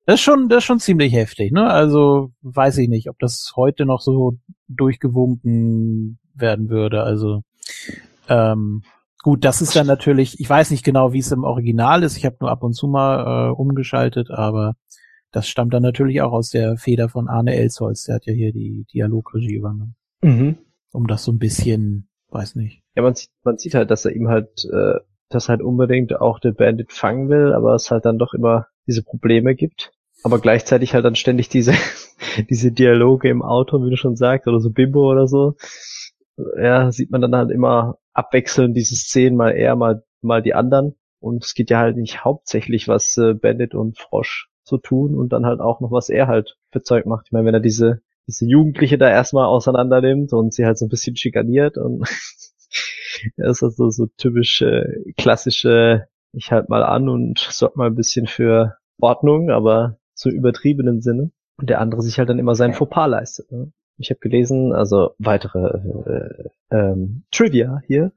[0.07, 1.69] das ist schon, das ist schon ziemlich heftig, ne?
[1.69, 7.03] Also weiß ich nicht, ob das heute noch so durchgewunken werden würde.
[7.03, 7.43] Also
[8.29, 8.83] ähm,
[9.23, 12.17] gut, das ist dann natürlich, ich weiß nicht genau, wie es im Original ist.
[12.17, 14.75] Ich habe nur ab und zu mal äh, umgeschaltet, aber
[15.33, 18.05] das stammt dann natürlich auch aus der Feder von Arne Elsholz.
[18.05, 20.59] Der hat ja hier die Dialogregie übernommen, mhm.
[20.93, 22.83] um das so ein bisschen, weiß nicht.
[22.95, 26.39] Ja, man sieht, man sieht halt, dass er ihm halt, äh, dass halt unbedingt auch
[26.39, 29.93] den Bandit fangen will, aber es halt dann doch immer diese Probleme gibt.
[30.23, 31.73] Aber gleichzeitig halt dann ständig diese,
[32.51, 35.55] diese Dialoge im Auto, wie du schon sagst, oder so Bimbo oder so.
[36.61, 40.97] Ja, sieht man dann halt immer abwechselnd diese Szenen, mal er, mal, mal die anderen.
[41.21, 45.33] Und es geht ja halt nicht hauptsächlich, was äh, Bandit und Frosch so tun und
[45.33, 47.27] dann halt auch noch, was er halt für Zeug macht.
[47.27, 50.87] Ich meine, wenn er diese, diese Jugendliche da erstmal auseinander nimmt und sie halt so
[50.87, 52.03] ein bisschen schikaniert und
[53.37, 57.95] das ist also so typisch äh, klassische, ich halt mal an und sorg mal ein
[57.95, 61.31] bisschen für Ordnung, aber so übertriebenen Sinne.
[61.59, 63.51] Und der andere sich halt dann immer sein Fauxpas leistet.
[63.51, 63.73] Ne?
[63.99, 68.13] Ich habe gelesen, also weitere äh, ähm, Trivia hier,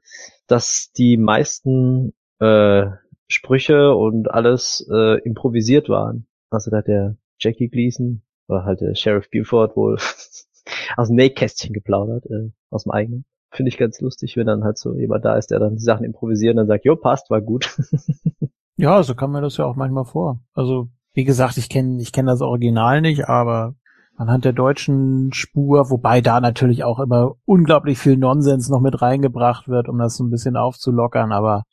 [0.48, 2.88] dass die meisten äh,
[3.28, 6.28] Sprüche und alles äh, improvisiert waren.
[6.50, 9.98] Also da hat der Jackie Gleason oder halt der Sheriff Buford wohl
[10.98, 13.26] aus dem Nähkästchen geplaudert, äh, aus dem eigenen.
[13.52, 16.06] Finde ich ganz lustig, wenn dann halt so jemand da ist, der dann die Sachen
[16.06, 17.78] improvisiert und dann sagt, jo, passt, war gut.
[18.82, 20.40] Ja, so kam mir das ja auch manchmal vor.
[20.54, 23.76] Also, wie gesagt, ich kenne ich kenn das Original nicht, aber
[24.16, 29.68] anhand der deutschen Spur, wobei da natürlich auch immer unglaublich viel Nonsens noch mit reingebracht
[29.68, 31.66] wird, um das so ein bisschen aufzulockern, aber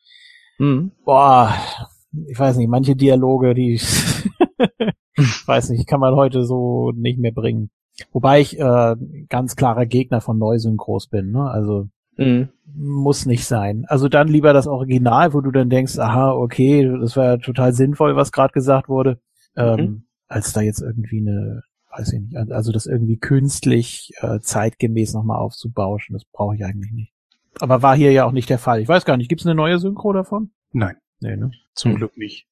[0.58, 0.90] mhm.
[1.04, 1.54] boah,
[2.26, 3.80] ich weiß nicht, manche Dialoge, die
[5.46, 7.70] weiß nicht, kann man heute so nicht mehr bringen.
[8.12, 8.96] Wobei ich äh,
[9.28, 11.50] ganz klarer Gegner von Neusynchros bin, ne?
[11.50, 11.88] Also
[12.18, 12.48] Mhm.
[12.74, 13.84] muss nicht sein.
[13.88, 17.74] Also dann lieber das Original, wo du dann denkst, aha, okay, das war ja total
[17.74, 19.20] sinnvoll, was gerade gesagt wurde,
[19.54, 20.02] ähm, Mhm.
[20.26, 21.62] als da jetzt irgendwie eine,
[21.94, 26.92] weiß ich nicht, also das irgendwie künstlich äh, zeitgemäß nochmal aufzubauschen, das brauche ich eigentlich
[26.92, 27.12] nicht.
[27.60, 28.80] Aber war hier ja auch nicht der Fall.
[28.80, 30.50] Ich weiß gar nicht, gibt's eine neue Synchro davon?
[30.72, 31.50] Nein, Nee, ne?
[31.74, 31.96] zum Hm.
[31.98, 32.46] Glück nicht.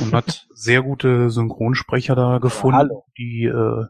[0.00, 3.04] Und hat sehr gute Synchronsprecher da gefunden, hallo.
[3.18, 3.86] die, äh,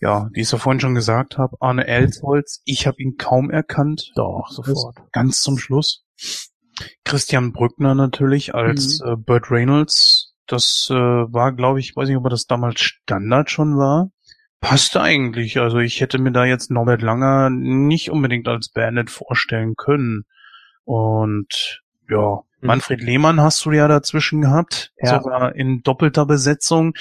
[0.00, 1.56] ja, die ich ja vorhin schon gesagt habe.
[1.60, 4.12] Arne Elsholz, ich habe ihn kaum erkannt.
[4.16, 4.96] Doch, sofort.
[5.12, 6.04] Ganz zum Schluss.
[7.04, 9.10] Christian Brückner natürlich als Mhm.
[9.12, 10.34] äh, Burt Reynolds.
[10.46, 14.10] Das äh, war, glaube ich, weiß nicht, ob er das damals Standard schon war.
[14.60, 15.58] Passte eigentlich.
[15.58, 20.24] Also ich hätte mir da jetzt Norbert Langer nicht unbedingt als Bandit vorstellen können.
[20.84, 22.68] Und ja, Mhm.
[22.68, 25.20] Manfred Lehmann hast du ja dazwischen gehabt, Ja.
[25.20, 26.94] sogar in doppelter Besetzung.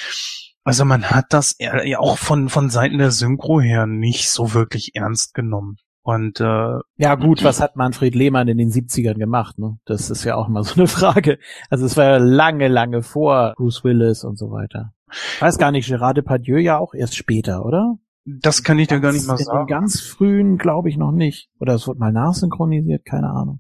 [0.66, 4.96] Also man hat das ja auch von von Seiten der Synchro her nicht so wirklich
[4.96, 5.78] ernst genommen.
[6.02, 9.58] Und äh, Ja gut, was hat Manfred Lehmann in den 70ern gemacht?
[9.58, 9.78] Ne?
[9.86, 11.40] Das ist ja auch mal so eine Frage.
[11.70, 14.94] Also es war ja lange, lange vor Bruce Willis und so weiter.
[15.12, 17.98] Ich weiß gar nicht, Gerard Depardieu ja auch erst später, oder?
[18.26, 19.68] das kann ich dir gar nicht mal in sagen.
[19.68, 21.50] ganz frühen glaube ich noch nicht.
[21.60, 23.60] Oder es wird mal nachsynchronisiert, keine Ahnung.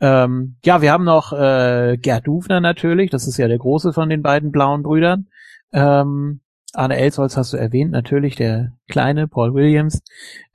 [0.00, 4.10] Ähm, ja, wir haben noch äh, Gerd Dufner natürlich, das ist ja der große von
[4.10, 5.28] den beiden blauen Brüdern.
[5.74, 6.40] Ähm,
[6.72, 10.02] Arne Elsholz hast du erwähnt, natürlich, der kleine Paul Williams.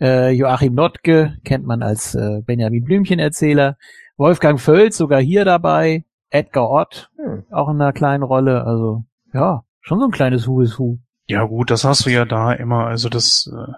[0.01, 3.77] Äh, Joachim Notke kennt man als äh, Benjamin Blümchen-Erzähler.
[4.17, 6.03] Wolfgang Völz sogar hier dabei.
[6.29, 7.43] Edgar Ott, Hm.
[7.51, 8.63] auch in einer kleinen Rolle.
[8.65, 9.03] Also,
[9.33, 10.99] ja, schon so ein kleines Who is Who.
[11.27, 12.87] Ja gut, das hast du ja da immer.
[12.87, 13.71] Also das, äh,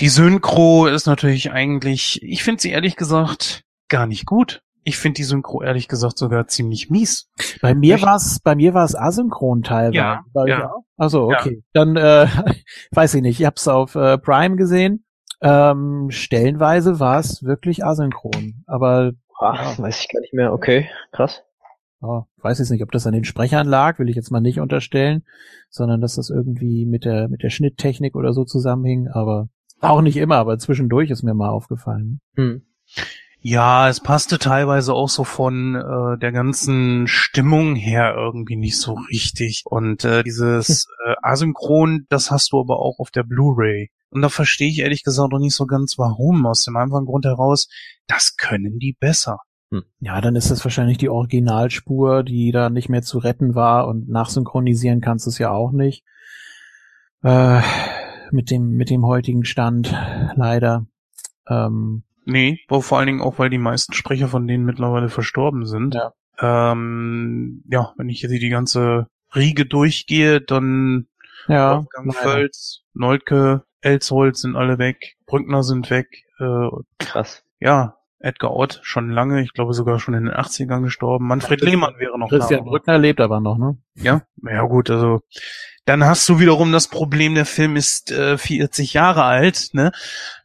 [0.00, 4.62] die Synchro ist natürlich eigentlich, ich finde sie ehrlich gesagt gar nicht gut.
[4.88, 7.30] Ich finde die Synchro ehrlich gesagt sogar ziemlich mies.
[7.60, 9.96] Bei mir Ich- war's, bei mir war es asynchron teilweise.
[9.96, 10.70] Ja, ja.
[10.70, 10.84] auch?
[10.96, 12.26] Also okay, dann äh,
[12.92, 13.38] weiß ich nicht.
[13.40, 15.04] Ich habe es auf äh, Prime gesehen.
[15.40, 20.52] Ähm, stellenweise war es wirklich asynchron, aber Ah, weiß ich gar nicht mehr.
[20.52, 21.44] Okay, krass.
[22.02, 24.58] ja, weiß jetzt nicht, ob das an den Sprechern lag, will ich jetzt mal nicht
[24.58, 25.22] unterstellen,
[25.70, 29.06] sondern dass das irgendwie mit der mit der Schnitttechnik oder so zusammenhing.
[29.08, 29.48] Aber
[29.80, 32.20] auch nicht immer, aber zwischendurch ist mir mal aufgefallen.
[32.34, 32.62] Hm.
[33.40, 38.94] Ja, es passte teilweise auch so von äh, der ganzen Stimmung her irgendwie nicht so
[38.94, 39.62] richtig.
[39.64, 43.90] Und äh, dieses äh, Asynchron, das hast du aber auch auf der Blu-ray.
[44.10, 46.46] Und da verstehe ich ehrlich gesagt noch nicht so ganz warum.
[46.46, 47.68] Aus dem einfachen Grund heraus,
[48.08, 49.38] das können die besser.
[50.00, 54.08] Ja, dann ist das wahrscheinlich die Originalspur, die da nicht mehr zu retten war und
[54.08, 56.04] nachsynchronisieren kannst du es ja auch nicht.
[57.22, 57.60] Äh,
[58.30, 59.94] mit dem, mit dem heutigen Stand,
[60.36, 60.86] leider.
[61.48, 65.94] Ähm, Nee, vor allen Dingen auch, weil die meisten Sprecher von denen mittlerweile verstorben sind.
[65.94, 66.12] Ja.
[66.40, 71.06] Ähm, ja, wenn ich jetzt hier die ganze Riege durchgehe, dann
[71.48, 72.14] ja, Wolfgang.
[72.14, 76.68] Völz, Neutke, Elsholz sind alle weg, Brückner sind weg, äh,
[76.98, 77.42] Krass.
[77.60, 81.26] ja, Edgar Ott schon lange, ich glaube sogar schon in den 80ern gestorben.
[81.26, 82.62] Manfred Christian- Lehmann wäre noch Christian da.
[82.62, 83.78] aber- Brückner lebt aber noch, ne?
[83.94, 85.20] Ja, ja gut, also
[85.86, 89.92] dann hast du wiederum das Problem, der Film ist äh, 40 Jahre alt, ne?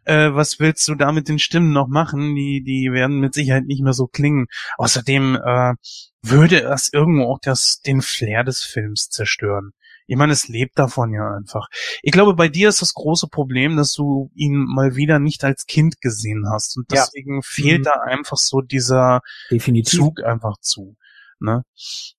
[0.05, 2.35] Äh, was willst du da mit den Stimmen noch machen?
[2.35, 4.47] Die, die werden mit Sicherheit nicht mehr so klingen.
[4.77, 5.73] Außerdem äh,
[6.21, 9.71] würde das irgendwo auch das, den Flair des Films zerstören.
[10.05, 11.67] Ich meine, es lebt davon ja einfach.
[12.01, 15.65] Ich glaube, bei dir ist das große Problem, dass du ihn mal wieder nicht als
[15.65, 16.75] Kind gesehen hast.
[16.77, 17.01] Und Ja.
[17.05, 17.83] deswegen fehlt Mhm.
[17.85, 19.97] da einfach so dieser, Definitiv.
[19.99, 20.97] Zug einfach zu.
[21.39, 21.63] Ne?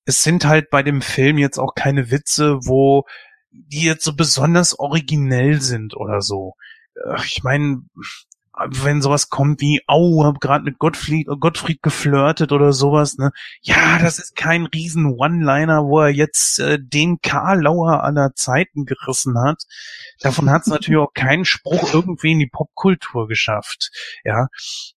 [0.06, 3.04] Es sind halt bei dem Film jetzt auch keine Witze, wo
[3.50, 6.54] die jetzt so besonders originell sind oder so.
[7.24, 7.82] Ich meine,
[8.56, 13.32] wenn sowas kommt wie, au, hab gerade mit Gottfried, Gottfried geflirtet oder sowas, ne?
[13.62, 19.38] Ja, das ist kein riesen One-Liner, wo er jetzt äh, den Karlauer aller Zeiten gerissen
[19.38, 19.64] hat.
[20.20, 23.90] Davon hat es natürlich auch keinen Spruch irgendwie in die Popkultur geschafft.
[24.24, 24.46] Ja,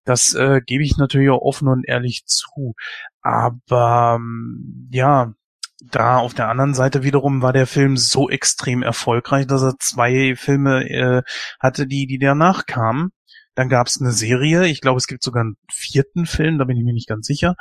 [0.06, 2.76] das äh, gebe ich natürlich auch offen und ehrlich zu.
[3.22, 5.34] Aber ähm, ja,
[5.82, 10.36] da auf der anderen Seite wiederum war der Film so extrem erfolgreich, dass er zwei
[10.36, 11.22] Filme äh,
[11.60, 13.12] hatte, die, die danach kamen.
[13.56, 16.78] Dann gab es eine Serie, ich glaube, es gibt sogar einen vierten Film, da bin
[16.78, 17.56] ich mir nicht ganz sicher.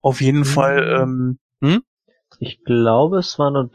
[0.00, 0.44] Auf jeden Mhm.
[0.44, 1.82] Fall, ähm, hm?
[2.38, 3.70] Ich glaube, es waren nur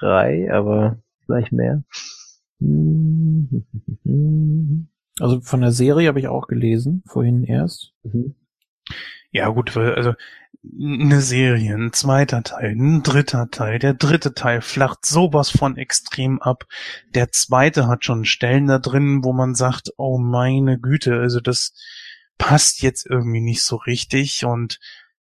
[0.00, 1.82] drei, aber vielleicht mehr.
[5.20, 7.92] Also von der Serie habe ich auch gelesen, vorhin erst.
[8.02, 8.34] Mhm.
[9.30, 10.14] Ja, gut, also
[10.80, 16.40] eine Serie, ein zweiter Teil, ein dritter Teil, der dritte Teil flacht sowas von extrem
[16.40, 16.64] ab.
[17.14, 21.74] Der zweite hat schon Stellen da drin, wo man sagt, oh meine Güte, also das
[22.38, 24.44] passt jetzt irgendwie nicht so richtig.
[24.44, 24.78] Und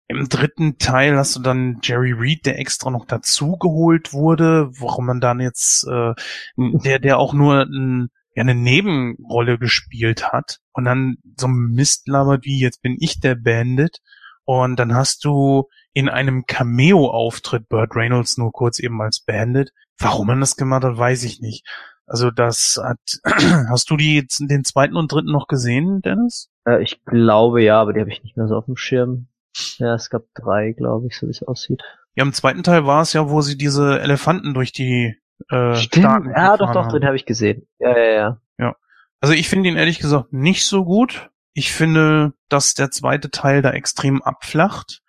[0.09, 5.21] im dritten Teil hast du dann Jerry Reed, der extra noch dazugeholt wurde, warum man
[5.21, 6.15] dann jetzt, äh,
[6.57, 12.45] der, der auch nur ein ja eine Nebenrolle gespielt hat und dann so Mist labert
[12.45, 14.01] wie jetzt bin ich der Bandit
[14.45, 19.73] und dann hast du in einem Cameo-Auftritt Burt Reynolds nur kurz eben als Bandit.
[19.99, 21.67] Warum man das gemacht hat, weiß ich nicht.
[22.07, 22.99] Also das hat,
[23.71, 26.51] hast du die den zweiten und dritten noch gesehen, Dennis?
[26.67, 29.29] Äh, ich glaube ja, aber die habe ich nicht mehr so auf dem Schirm.
[29.77, 31.83] Ja, es gab drei, glaube ich, so wie es aussieht.
[32.15, 35.17] Ja, im zweiten Teil war es ja, wo sie diese Elefanten durch die
[35.51, 36.05] äh, Stimmt.
[36.05, 36.93] Staaten Ja, doch, doch, haben.
[36.93, 37.67] den habe ich gesehen.
[37.79, 38.77] Ja, ja, ja.
[39.21, 41.31] Also ich finde ihn ehrlich gesagt nicht so gut.
[41.55, 45.01] Ich finde, dass der zweite Teil da extrem abflacht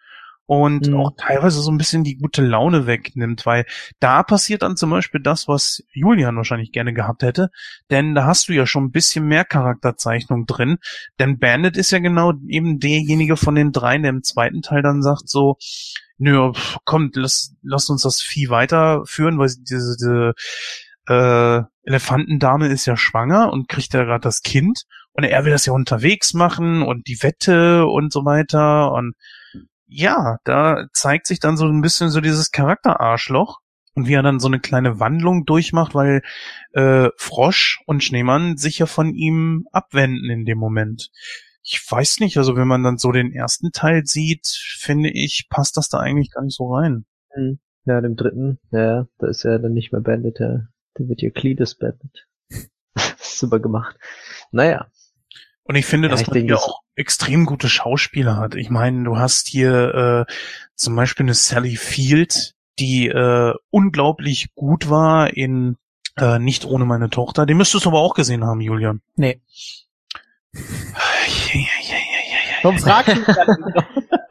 [0.46, 0.96] und Mhm.
[0.96, 3.66] auch teilweise so ein bisschen die gute Laune wegnimmt, weil
[4.02, 7.50] da passiert dann zum Beispiel das, was Julian wahrscheinlich gerne gehabt hätte,
[7.90, 10.80] denn da hast du ja schon ein bisschen mehr Charakterzeichnung drin,
[11.18, 15.02] denn Bandit ist ja genau eben derjenige von den dreien, der im zweiten Teil dann
[15.02, 15.56] sagt so,
[16.18, 20.34] nö, pf, kommt, lass, lass uns das Vieh weiterführen, weil diese, diese
[21.08, 24.84] äh, Elefantendame ist ja schwanger und kriegt ja gerade das Kind
[25.14, 29.16] und er will das ja unterwegs machen und die Wette und so weiter und
[29.86, 33.60] ja, da zeigt sich dann so ein bisschen so dieses Charakterarschloch
[33.96, 36.24] und wie er dann so eine kleine Wandlung durchmacht, weil
[36.72, 41.12] äh, Frosch und Schneemann sich ja von ihm abwenden in dem Moment.
[41.62, 45.78] Ich weiß nicht, also wenn man dann so den ersten Teil sieht, finde ich, passt
[45.78, 47.06] das da eigentlich gar nicht so rein.
[47.30, 47.60] Hm.
[47.86, 51.30] Ja, dem dritten, ja, da ist er dann nicht mehr Bandit, der, der wird ja
[51.30, 52.28] Cletus Bandit.
[53.18, 53.98] Super gemacht.
[54.52, 54.88] Naja.
[55.66, 58.56] Und ich finde, Ja, dass ich man denke, hier auch extrem gute Schauspieler hat.
[58.56, 60.34] Ich meine, du hast hier äh,
[60.76, 65.78] zum Beispiel eine Sally Field, die äh, unglaublich gut war in
[66.16, 67.48] Äh, nicht ohne meine Tochter.
[67.48, 69.02] Den müsstest du aber auch gesehen haben, Julian.
[69.16, 69.42] Nee.
[70.54, 72.58] Ja, ja, ja, ja, ja.
[72.62, 73.22] Warum fragst du?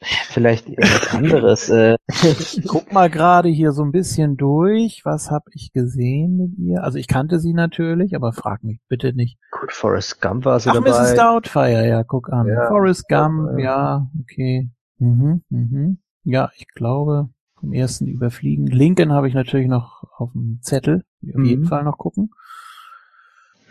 [0.00, 1.68] Vielleicht irgendwas anderes.
[1.70, 5.02] Äh, Ich guck mal gerade hier so ein bisschen durch.
[5.04, 6.84] Was habe ich gesehen mit ihr?
[6.84, 9.38] Also ich kannte sie natürlich, aber frag mich bitte nicht.
[9.50, 10.90] gut, Forrest Gump war sie Ach, dabei.
[10.90, 11.14] Mrs.
[11.16, 12.46] Doubtfire, ja, guck an.
[12.46, 13.64] Ja, Forrest Gump, ja.
[13.64, 14.70] ja, okay.
[14.98, 15.98] Mhm, mhm.
[16.22, 18.66] Ja, ich glaube, vom ersten überfliegen.
[18.68, 21.04] Lincoln habe ich natürlich noch auf dem Zettel.
[21.26, 21.44] Auf Mhm.
[21.44, 22.30] jeden Fall noch gucken.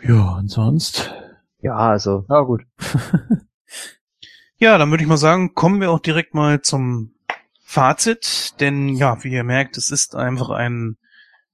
[0.06, 1.10] Ja, und sonst?
[1.60, 2.62] Ja, also Ja, gut.
[4.58, 7.14] Ja, dann würde ich mal sagen, kommen wir auch direkt mal zum
[7.62, 10.96] Fazit, denn ja, wie ihr merkt, es ist einfach ein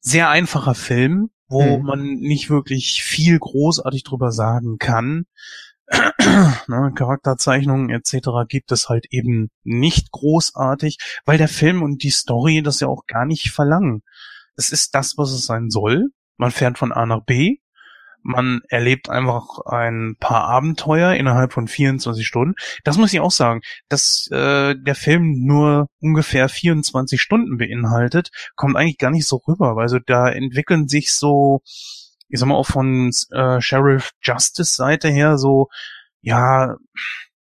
[0.00, 1.84] sehr einfacher Film, wo Mhm.
[1.84, 5.26] man nicht wirklich viel großartig drüber sagen kann.
[6.66, 8.28] ne, Charakterzeichnungen etc.
[8.48, 10.96] gibt es halt eben nicht großartig,
[11.26, 14.02] weil der Film und die Story das ja auch gar nicht verlangen.
[14.57, 16.07] Es ist das, was es sein soll.
[16.38, 17.59] Man fährt von A nach B,
[18.24, 22.54] man erlebt einfach ein paar Abenteuer innerhalb von 24 Stunden.
[22.82, 28.76] Das muss ich auch sagen, dass äh, der Film nur ungefähr 24 Stunden beinhaltet, kommt
[28.76, 29.76] eigentlich gar nicht so rüber.
[29.76, 31.60] Also da entwickeln sich so,
[32.28, 35.68] ich sag mal auch von äh, Sheriff Justice Seite her so,
[36.22, 36.76] ja,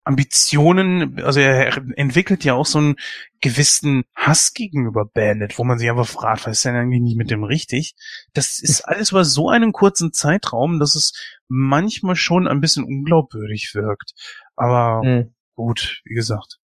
[0.07, 2.97] Ambitionen, also er entwickelt ja auch so einen
[3.41, 7.29] gewissen Hass gegenüber Bandit, wo man sich einfach fragt, was ist denn eigentlich nicht mit
[7.29, 7.97] dem richtig?
[8.33, 11.13] Das ist alles über so einen kurzen Zeitraum, dass es
[11.49, 14.15] manchmal schon ein bisschen unglaubwürdig wirkt.
[14.55, 15.35] Aber hm.
[15.57, 16.61] gut, wie gesagt.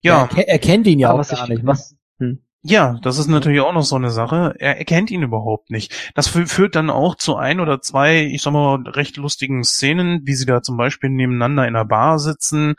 [0.00, 1.62] Ja, Er, er kennt ihn ja Aber auch was gar ich, nicht.
[1.64, 1.68] ne?
[1.68, 2.42] was, hm.
[2.62, 4.54] Ja, das ist natürlich auch noch so eine Sache.
[4.58, 6.12] Er erkennt ihn überhaupt nicht.
[6.14, 10.20] Das fü- führt dann auch zu ein oder zwei, ich sag mal, recht lustigen Szenen,
[10.24, 12.74] wie sie da zum Beispiel nebeneinander in einer Bar sitzen.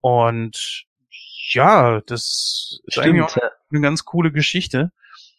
[0.00, 0.84] Und
[1.52, 4.90] ja, das ist eigentlich auch Stimmt, eine ganz coole Geschichte.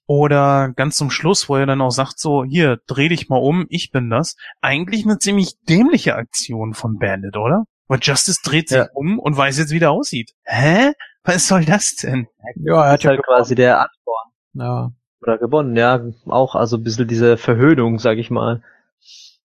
[0.07, 3.67] Oder ganz zum Schluss, wo er dann auch sagt so, hier, dreh dich mal um,
[3.69, 4.37] ich bin das.
[4.59, 7.65] Eigentlich eine ziemlich dämliche Aktion von Bandit, oder?
[7.87, 8.87] Weil Justice dreht sich Ja.
[8.93, 10.33] um und weiß jetzt, wie der aussieht.
[10.45, 10.93] Hä?
[11.35, 12.27] Was soll das denn?
[12.55, 14.27] Ja, er hat ist ja halt quasi der Antwort.
[14.53, 14.91] Ja.
[15.21, 16.01] Oder gewonnen, ja.
[16.27, 18.63] Auch also ein bisschen diese Verhöhnung, sag ich mal.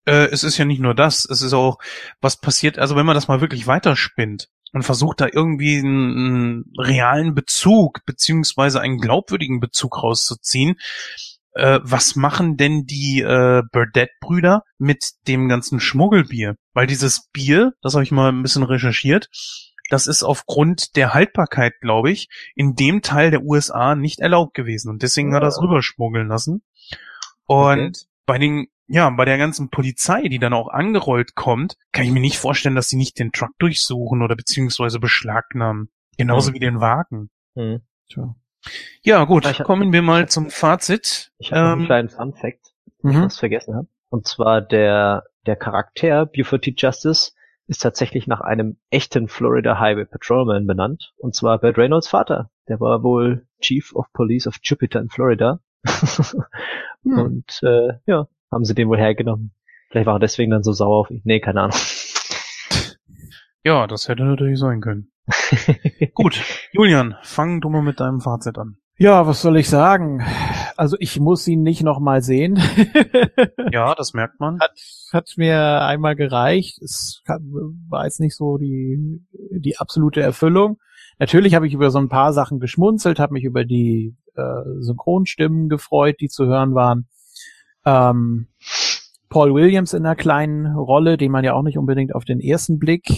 [0.07, 1.79] äh, es ist ja nicht nur das, es ist auch,
[2.21, 6.65] was passiert, also wenn man das mal wirklich weiterspinnt und versucht da irgendwie einen, einen
[6.79, 10.77] realen Bezug beziehungsweise einen glaubwürdigen Bezug rauszuziehen,
[11.53, 16.57] äh, was machen denn die äh, Burdett-Brüder mit dem ganzen Schmuggelbier?
[16.73, 19.29] Weil dieses Bier, das habe ich mal ein bisschen recherchiert,
[19.91, 24.91] das ist aufgrund der Haltbarkeit, glaube ich, in dem Teil der USA nicht erlaubt gewesen
[24.91, 25.63] und deswegen hat er es Ah.
[25.63, 26.63] rüberschmuggeln lassen.
[27.47, 27.93] Und Okay.
[28.27, 32.21] bei den, ja, bei der ganzen Polizei, die dann auch angerollt kommt, kann ich mir
[32.21, 35.91] nicht vorstellen, dass sie nicht den Truck durchsuchen oder beziehungsweise beschlagnahmen.
[36.17, 36.55] Genauso Hm.
[36.55, 37.31] wie den Wagen.
[37.55, 37.81] Hm.
[38.09, 38.35] Tja.
[39.03, 41.33] Ja, gut, Ja, ich hab- kommen wir mal zum Fazit.
[41.39, 42.73] Ich habe noch einen Ähm, kleinen Fun Fact,
[43.03, 43.23] den ich Mhm.
[43.25, 43.89] fast vergessen habe.
[44.09, 46.75] Und zwar der, der Charakter Buford T.
[46.77, 47.33] Justice
[47.67, 51.13] ist tatsächlich nach einem echten Florida Highway Patrolman benannt.
[51.17, 52.51] Und zwar Burt Reynolds Vater.
[52.69, 55.61] Der war wohl Chief of Police of Jupiter in Florida.
[57.05, 57.19] Hm.
[57.19, 59.53] Und äh, ja, haben sie den wohl hergenommen.
[59.91, 61.21] Vielleicht war er deswegen dann so sauer auf ihn.
[61.25, 61.77] Nee, keine Ahnung.
[63.63, 65.13] ja, das hätte natürlich sein können.
[66.15, 66.43] Gut,
[66.73, 68.77] Julian, fang du mal mit deinem Fazit an.
[68.97, 70.25] Ja, was soll ich sagen?
[70.77, 72.61] Also ich muss ihn nicht nochmal sehen.
[73.73, 74.61] Ja, das merkt man.
[74.61, 74.73] hat,
[75.13, 76.81] hat mir einmal gereicht.
[76.81, 79.21] Es war jetzt nicht so die,
[79.51, 80.79] die absolute Erfüllung.
[81.19, 85.69] Natürlich habe ich über so ein paar Sachen geschmunzelt, habe mich über die äh, Synchronstimmen
[85.69, 87.09] gefreut, die zu hören waren.
[87.85, 88.49] Ähm,
[89.29, 92.79] Paul Williams in einer kleinen Rolle, den man ja auch nicht unbedingt auf den ersten
[92.79, 93.09] Blick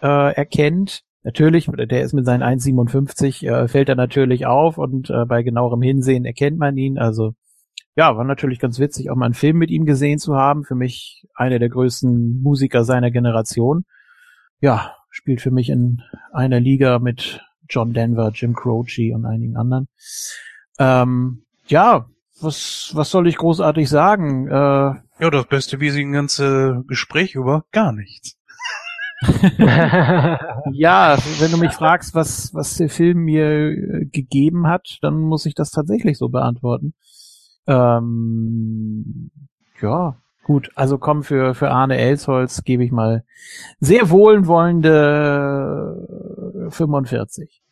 [0.00, 1.02] äh, erkennt.
[1.22, 5.82] Natürlich, der ist mit seinen 1,57, äh, fällt er natürlich auf und äh, bei genauerem
[5.82, 6.98] Hinsehen erkennt man ihn.
[6.98, 7.34] Also
[7.96, 10.64] ja, war natürlich ganz witzig, auch mal einen Film mit ihm gesehen zu haben.
[10.64, 13.84] Für mich einer der größten Musiker seiner Generation.
[14.60, 16.02] Ja, spielt für mich in
[16.32, 19.88] einer Liga mit John Denver, Jim Croce und einigen anderen.
[20.78, 22.06] Ähm, ja,
[22.40, 24.48] was, was soll ich großartig sagen?
[24.48, 28.39] Äh, Ja, das Beste, wie sie ein ganze Gespräch über gar nichts.
[30.72, 35.46] ja, wenn du mich fragst, was, was der Film mir äh, gegeben hat, dann muss
[35.46, 36.94] ich das tatsächlich so beantworten.
[37.66, 39.30] Ähm,
[39.80, 40.70] ja, gut.
[40.74, 43.24] Also komm, für, für Arne Elsholz gebe ich mal
[43.78, 47.62] sehr wohlwollende äh, 45.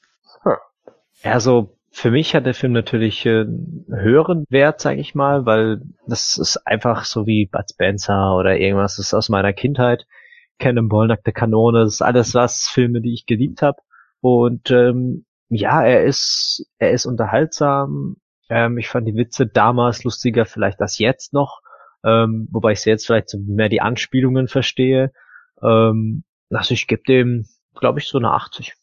[1.23, 5.83] Also für mich hat der Film natürlich äh, einen höheren Wert, sage ich mal, weil
[6.07, 10.07] das ist einfach so wie Bud Spencer oder irgendwas das ist aus meiner Kindheit.
[10.59, 13.79] Cannonball, Nackte Kanone, das ist alles was Filme, die ich geliebt habe.
[14.21, 18.17] Und ähm, ja, er ist er ist unterhaltsam.
[18.51, 21.61] Ähm, ich fand die Witze damals lustiger vielleicht als jetzt noch,
[22.05, 25.13] ähm, wobei ich jetzt vielleicht mehr die Anspielungen verstehe.
[25.63, 28.75] Ähm, also ich gebe dem, glaube ich, so eine 80.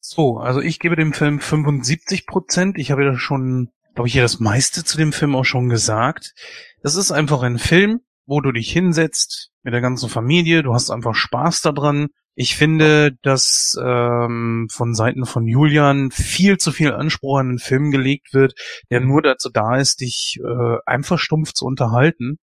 [0.00, 2.78] So, also ich gebe dem Film 75 Prozent.
[2.78, 6.34] Ich habe ja schon, glaube ich, hier das meiste zu dem Film auch schon gesagt.
[6.82, 10.62] Das ist einfach ein Film, wo du dich hinsetzt mit der ganzen Familie.
[10.62, 12.08] Du hast einfach Spaß daran.
[12.34, 17.90] Ich finde, dass ähm, von Seiten von Julian viel zu viel Anspruch an den Film
[17.90, 18.52] gelegt wird,
[18.90, 22.38] der nur dazu da ist, dich äh, einfach stumpf zu unterhalten.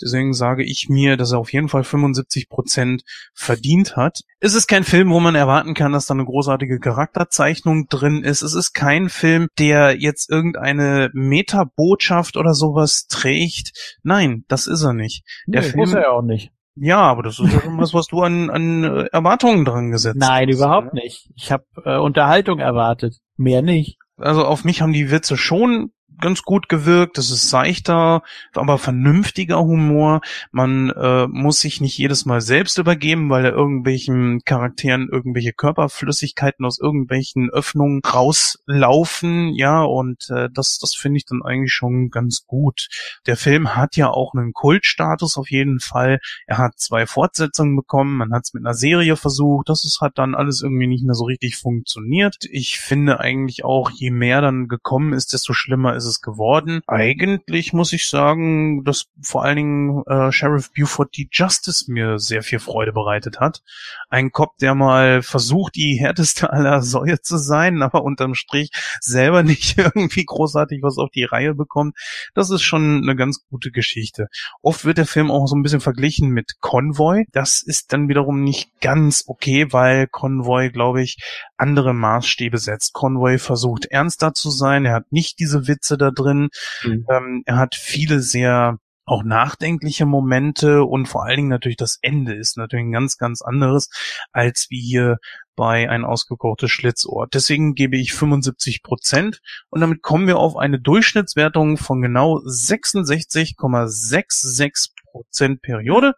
[0.00, 3.02] Deswegen sage ich mir, dass er auf jeden Fall 75 Prozent
[3.34, 4.20] verdient hat.
[4.40, 8.42] Es ist kein Film, wo man erwarten kann, dass da eine großartige Charakterzeichnung drin ist.
[8.42, 13.98] Es ist kein Film, der jetzt irgendeine Metabotschaft oder sowas trägt.
[14.02, 15.24] Nein, das ist er nicht.
[15.46, 16.50] Der nee, Film muss er ja auch nicht.
[16.74, 20.18] ja, aber das ist ja schon was, was du an, an äh, Erwartungen dran gesetzt
[20.18, 21.02] Nein, hast, überhaupt ne?
[21.02, 21.30] nicht.
[21.34, 23.16] Ich habe äh, Unterhaltung erwartet.
[23.36, 23.98] Mehr nicht.
[24.18, 27.18] Also auf mich haben die Witze schon ganz gut gewirkt.
[27.18, 28.22] Das ist seichter,
[28.54, 30.20] aber vernünftiger Humor.
[30.52, 36.64] Man äh, muss sich nicht jedes Mal selbst übergeben, weil er irgendwelchen Charakteren irgendwelche Körperflüssigkeiten
[36.64, 39.54] aus irgendwelchen Öffnungen rauslaufen.
[39.54, 42.88] Ja, und äh, das, das finde ich dann eigentlich schon ganz gut.
[43.26, 46.18] Der Film hat ja auch einen Kultstatus auf jeden Fall.
[46.46, 48.16] Er hat zwei Fortsetzungen bekommen.
[48.16, 49.68] Man hat es mit einer Serie versucht.
[49.68, 52.36] Das ist, hat dann alles irgendwie nicht mehr so richtig funktioniert.
[52.50, 56.80] Ich finde eigentlich auch, je mehr dann gekommen ist, desto schlimmer ist es geworden.
[56.86, 62.42] Eigentlich muss ich sagen, dass vor allen Dingen äh, Sheriff Buford die Justice mir sehr
[62.42, 63.62] viel Freude bereitet hat.
[64.08, 69.42] Ein Cop, der mal versucht, die härteste aller Säue zu sein, aber unterm Strich selber
[69.42, 71.96] nicht irgendwie großartig was auf die Reihe bekommt.
[72.34, 74.28] Das ist schon eine ganz gute Geschichte.
[74.62, 77.24] Oft wird der Film auch so ein bisschen verglichen mit Convoy.
[77.32, 81.18] Das ist dann wiederum nicht ganz okay, weil Convoy, glaube ich,
[81.56, 82.92] andere Maßstäbe setzt.
[82.92, 84.84] Convoy versucht ernster zu sein.
[84.84, 86.48] Er hat nicht diese Witze da drin.
[86.82, 87.06] Mhm.
[87.10, 92.34] Ähm, er hat viele sehr auch nachdenkliche Momente und vor allen Dingen natürlich das Ende
[92.34, 93.88] ist natürlich ein ganz, ganz anderes
[94.32, 95.18] als wie hier
[95.54, 97.28] bei ein ausgekochtes Schlitzohr.
[97.32, 99.40] Deswegen gebe ich 75 Prozent
[99.70, 106.14] und damit kommen wir auf eine Durchschnittswertung von genau 66,66 Prozent Periode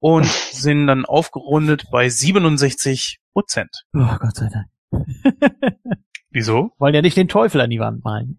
[0.00, 3.84] und sind dann aufgerundet bei 67 Prozent.
[3.94, 4.66] Oh Gott sei Dank.
[6.30, 6.72] Wieso?
[6.78, 8.36] Wollen ja nicht den Teufel an die Wand malen.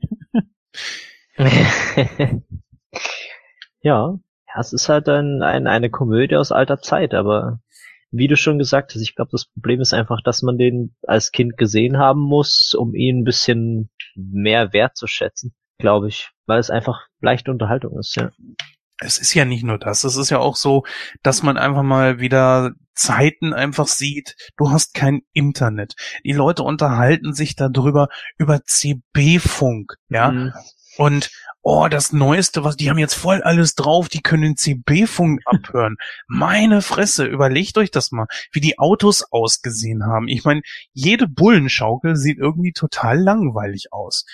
[3.82, 4.20] ja,
[4.60, 7.60] es ist halt ein, ein, eine Komödie aus alter Zeit, aber
[8.12, 11.32] wie du schon gesagt hast, ich glaube, das Problem ist einfach, dass man den als
[11.32, 17.08] Kind gesehen haben muss, um ihn ein bisschen mehr wertzuschätzen, glaube ich, weil es einfach
[17.22, 18.32] leichte Unterhaltung ist, ja.
[19.00, 20.04] Es ist ja nicht nur das.
[20.04, 20.84] Es ist ja auch so,
[21.22, 24.36] dass man einfach mal wieder Zeiten einfach sieht.
[24.58, 25.96] Du hast kein Internet.
[26.24, 30.32] Die Leute unterhalten sich darüber über CB-Funk, ja.
[30.32, 30.54] Mhm.
[30.98, 31.30] Und
[31.62, 35.98] oh, das Neueste, was die haben jetzt voll alles drauf, die können CB-Funk abhören.
[36.28, 40.28] Meine Fresse, überlegt euch das mal, wie die Autos ausgesehen haben.
[40.28, 40.62] Ich meine,
[40.94, 44.26] jede Bullenschaukel sieht irgendwie total langweilig aus.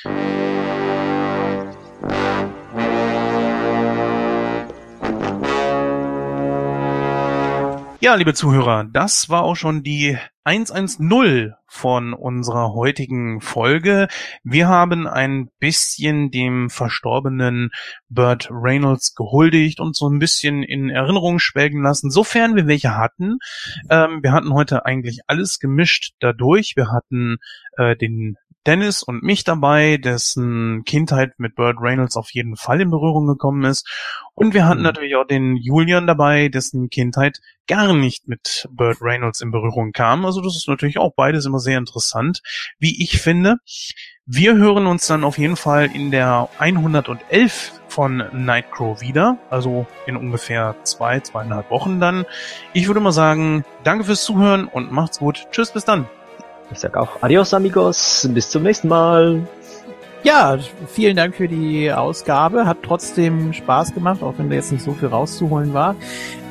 [8.03, 14.09] Ja, liebe Zuhörer, das war auch schon die 110 von unserer heutigen Folge.
[14.43, 17.69] Wir haben ein bisschen dem verstorbenen
[18.09, 23.37] Burt Reynolds gehuldigt und so ein bisschen in Erinnerung schwelgen lassen, sofern wir welche hatten.
[23.89, 26.73] Ähm, wir hatten heute eigentlich alles gemischt dadurch.
[26.75, 27.37] Wir hatten
[27.77, 28.35] äh, den
[28.65, 33.63] Dennis und mich dabei, dessen Kindheit mit Burt Reynolds auf jeden Fall in Berührung gekommen
[33.65, 33.87] ist.
[34.33, 34.85] Und wir hatten Mhm.
[34.85, 40.25] natürlich auch den Julian dabei, dessen Kindheit gar nicht mit Burt Reynolds in Berührung kam.
[40.25, 42.41] Also das ist natürlich auch beides immer sehr interessant,
[42.79, 43.57] wie ich finde.
[44.25, 50.15] Wir hören uns dann auf jeden Fall in der 111 von Nightcrow wieder, also in
[50.15, 52.25] ungefähr zwei, zweieinhalb Wochen dann.
[52.73, 55.47] Ich würde mal sagen, danke fürs Zuhören und macht's gut.
[55.51, 56.07] Tschüss, bis dann.
[56.71, 58.27] Ich sag auch Adios, amigos.
[58.33, 59.41] Bis zum nächsten Mal.
[60.23, 60.57] Ja,
[60.87, 62.65] vielen Dank für die Ausgabe.
[62.65, 65.95] Hat trotzdem Spaß gemacht, auch wenn da jetzt nicht so viel rauszuholen war.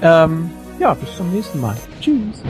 [0.02, 1.76] Ähm, ja, bis zum nächsten Mal.
[2.00, 2.42] Tschüss.